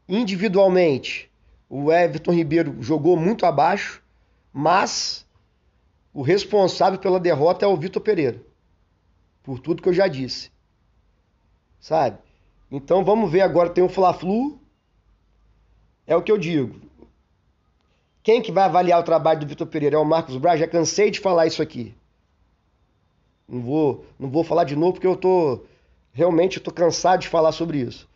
Individualmente, 0.06 1.30
o 1.66 1.90
Everton 1.90 2.32
Ribeiro 2.32 2.76
jogou 2.82 3.16
muito 3.16 3.46
abaixo, 3.46 4.02
mas 4.52 5.26
o 6.12 6.20
responsável 6.20 6.98
pela 6.98 7.18
derrota 7.18 7.64
é 7.64 7.68
o 7.68 7.76
Vitor 7.76 8.02
Pereira. 8.02 8.42
Por 9.42 9.58
tudo 9.58 9.80
que 9.80 9.88
eu 9.88 9.94
já 9.94 10.06
disse. 10.06 10.50
Sabe? 11.80 12.18
Então 12.70 13.02
vamos 13.02 13.32
ver 13.32 13.40
agora, 13.40 13.70
tem 13.70 13.82
o 13.82 13.88
Fla-Flu. 13.88 14.60
É 16.06 16.14
o 16.14 16.22
que 16.22 16.30
eu 16.30 16.36
digo. 16.36 16.78
Quem 18.22 18.42
que 18.42 18.52
vai 18.52 18.64
avaliar 18.64 19.00
o 19.00 19.04
trabalho 19.04 19.40
do 19.40 19.46
Vitor 19.46 19.66
Pereira? 19.66 19.96
É 19.96 19.98
o 19.98 20.04
Marcos 20.04 20.36
Braz? 20.36 20.60
Já 20.60 20.68
cansei 20.68 21.10
de 21.10 21.18
falar 21.18 21.46
isso 21.46 21.62
aqui. 21.62 21.94
Não 23.48 23.62
vou, 23.62 24.04
não 24.18 24.28
vou 24.28 24.44
falar 24.44 24.64
de 24.64 24.76
novo 24.76 24.92
porque 24.92 25.06
eu 25.06 25.16
tô 25.16 25.62
Realmente 26.12 26.58
estou 26.58 26.72
cansado 26.72 27.20
de 27.20 27.28
falar 27.28 27.52
sobre 27.52 27.78
isso. 27.78 28.08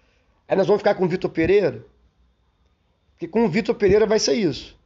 Aí 0.48 0.57
nós 0.57 0.66
vamos 0.66 0.80
ficar 0.80 0.94
com 0.94 1.04
o 1.04 1.09
Vitor 1.09 1.30
Pereira? 1.30 1.85
Porque 3.12 3.28
com 3.28 3.44
o 3.44 3.48
Vitor 3.48 3.74
Pereira 3.74 4.07
vai 4.07 4.18
ser 4.18 4.35
isso. 4.35 4.78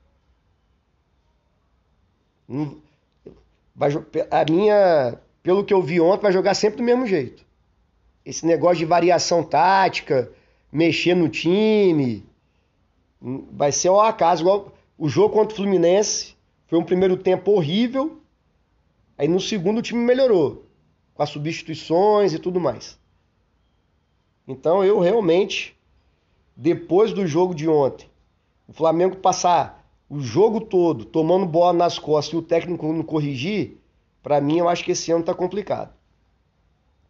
Vai, 3.75 3.91
a 4.31 4.45
minha, 4.51 5.19
pelo 5.43 5.65
que 5.65 5.73
eu 5.73 5.83
vi 5.83 6.01
ontem, 6.01 6.23
vai 6.23 6.33
jogar 6.33 6.55
sempre 6.55 6.79
do 6.79 6.83
mesmo 6.83 7.07
jeito. 7.07 7.45
Esse 8.25 8.47
negócio 8.47 8.79
de 8.79 8.85
variação 8.85 9.43
tática, 9.43 10.31
mexer 10.71 11.15
no 11.15 11.29
time, 11.29 12.25
vai 13.53 13.73
ser 13.73 13.89
ao 13.89 14.01
acaso. 14.01 14.43
Igual 14.43 14.77
o 14.99 15.09
jogo 15.09 15.35
contra 15.35 15.55
o 15.55 15.57
Fluminense 15.57 16.37
foi 16.67 16.79
um 16.79 16.85
primeiro 16.85 17.17
tempo 17.17 17.53
horrível, 17.53 18.21
aí 19.17 19.27
no 19.27 19.41
segundo 19.41 19.79
o 19.79 19.83
time 19.83 20.01
melhorou, 20.01 20.67
as 21.19 21.31
substituições 21.31 22.33
e 22.33 22.39
tudo 22.39 22.61
mais. 22.61 22.99
Então 24.47 24.85
eu 24.85 25.01
realmente, 25.01 25.77
depois 26.57 27.13
do 27.13 27.27
jogo 27.27 27.55
de 27.55 27.69
ontem, 27.69 28.09
o 28.67 28.73
Flamengo 28.73 29.17
passar 29.17 29.79
o 30.09 30.21
jogo 30.21 30.61
todo 30.61 31.05
tomando 31.05 31.45
bola 31.45 31.73
nas 31.73 31.99
costas 31.99 32.33
e 32.33 32.37
o 32.37 32.43
técnico 32.43 32.91
não 32.93 33.03
corrigir, 33.03 33.77
para 34.23 34.41
mim 34.41 34.59
eu 34.59 34.69
acho 34.69 34.85
que 34.85 34.93
esse 34.93 35.13
ano 35.13 35.25
tá 35.25 35.35
complicado. 35.35 35.93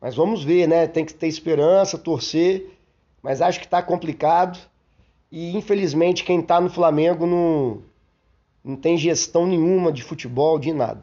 Mas 0.01 0.15
vamos 0.15 0.43
ver, 0.43 0.67
né? 0.69 0.87
Tem 0.87 1.05
que 1.05 1.15
ter 1.15 1.27
esperança, 1.27 1.99
torcer, 1.99 2.71
mas 3.23 3.41
acho 3.41 3.61
que 3.61 3.69
tá 3.69 3.83
complicado. 3.83 4.59
E 5.31 5.57
infelizmente 5.57 6.25
quem 6.25 6.41
tá 6.41 6.61
no 6.61 6.71
Flamengo 6.71 7.27
não, 7.27 7.83
não 8.65 8.77
tem 8.77 8.97
gestão 8.97 9.47
nenhuma 9.47 9.93
de 9.93 10.03
futebol, 10.03 10.59
de 10.59 10.73
nada. 10.73 11.03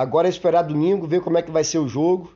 Agora 0.00 0.26
é 0.26 0.30
esperar 0.30 0.62
domingo, 0.62 1.06
ver 1.06 1.20
como 1.20 1.36
é 1.36 1.42
que 1.42 1.50
vai 1.50 1.62
ser 1.62 1.78
o 1.78 1.86
jogo 1.86 2.32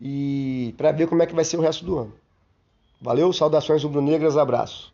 e 0.00 0.74
para 0.76 0.90
ver 0.90 1.06
como 1.06 1.22
é 1.22 1.26
que 1.26 1.36
vai 1.36 1.44
ser 1.44 1.56
o 1.56 1.60
resto 1.60 1.84
do 1.84 1.96
ano. 1.96 2.12
Valeu, 3.00 3.32
saudações 3.32 3.84
rubro-negras, 3.84 4.36
abraço. 4.36 4.91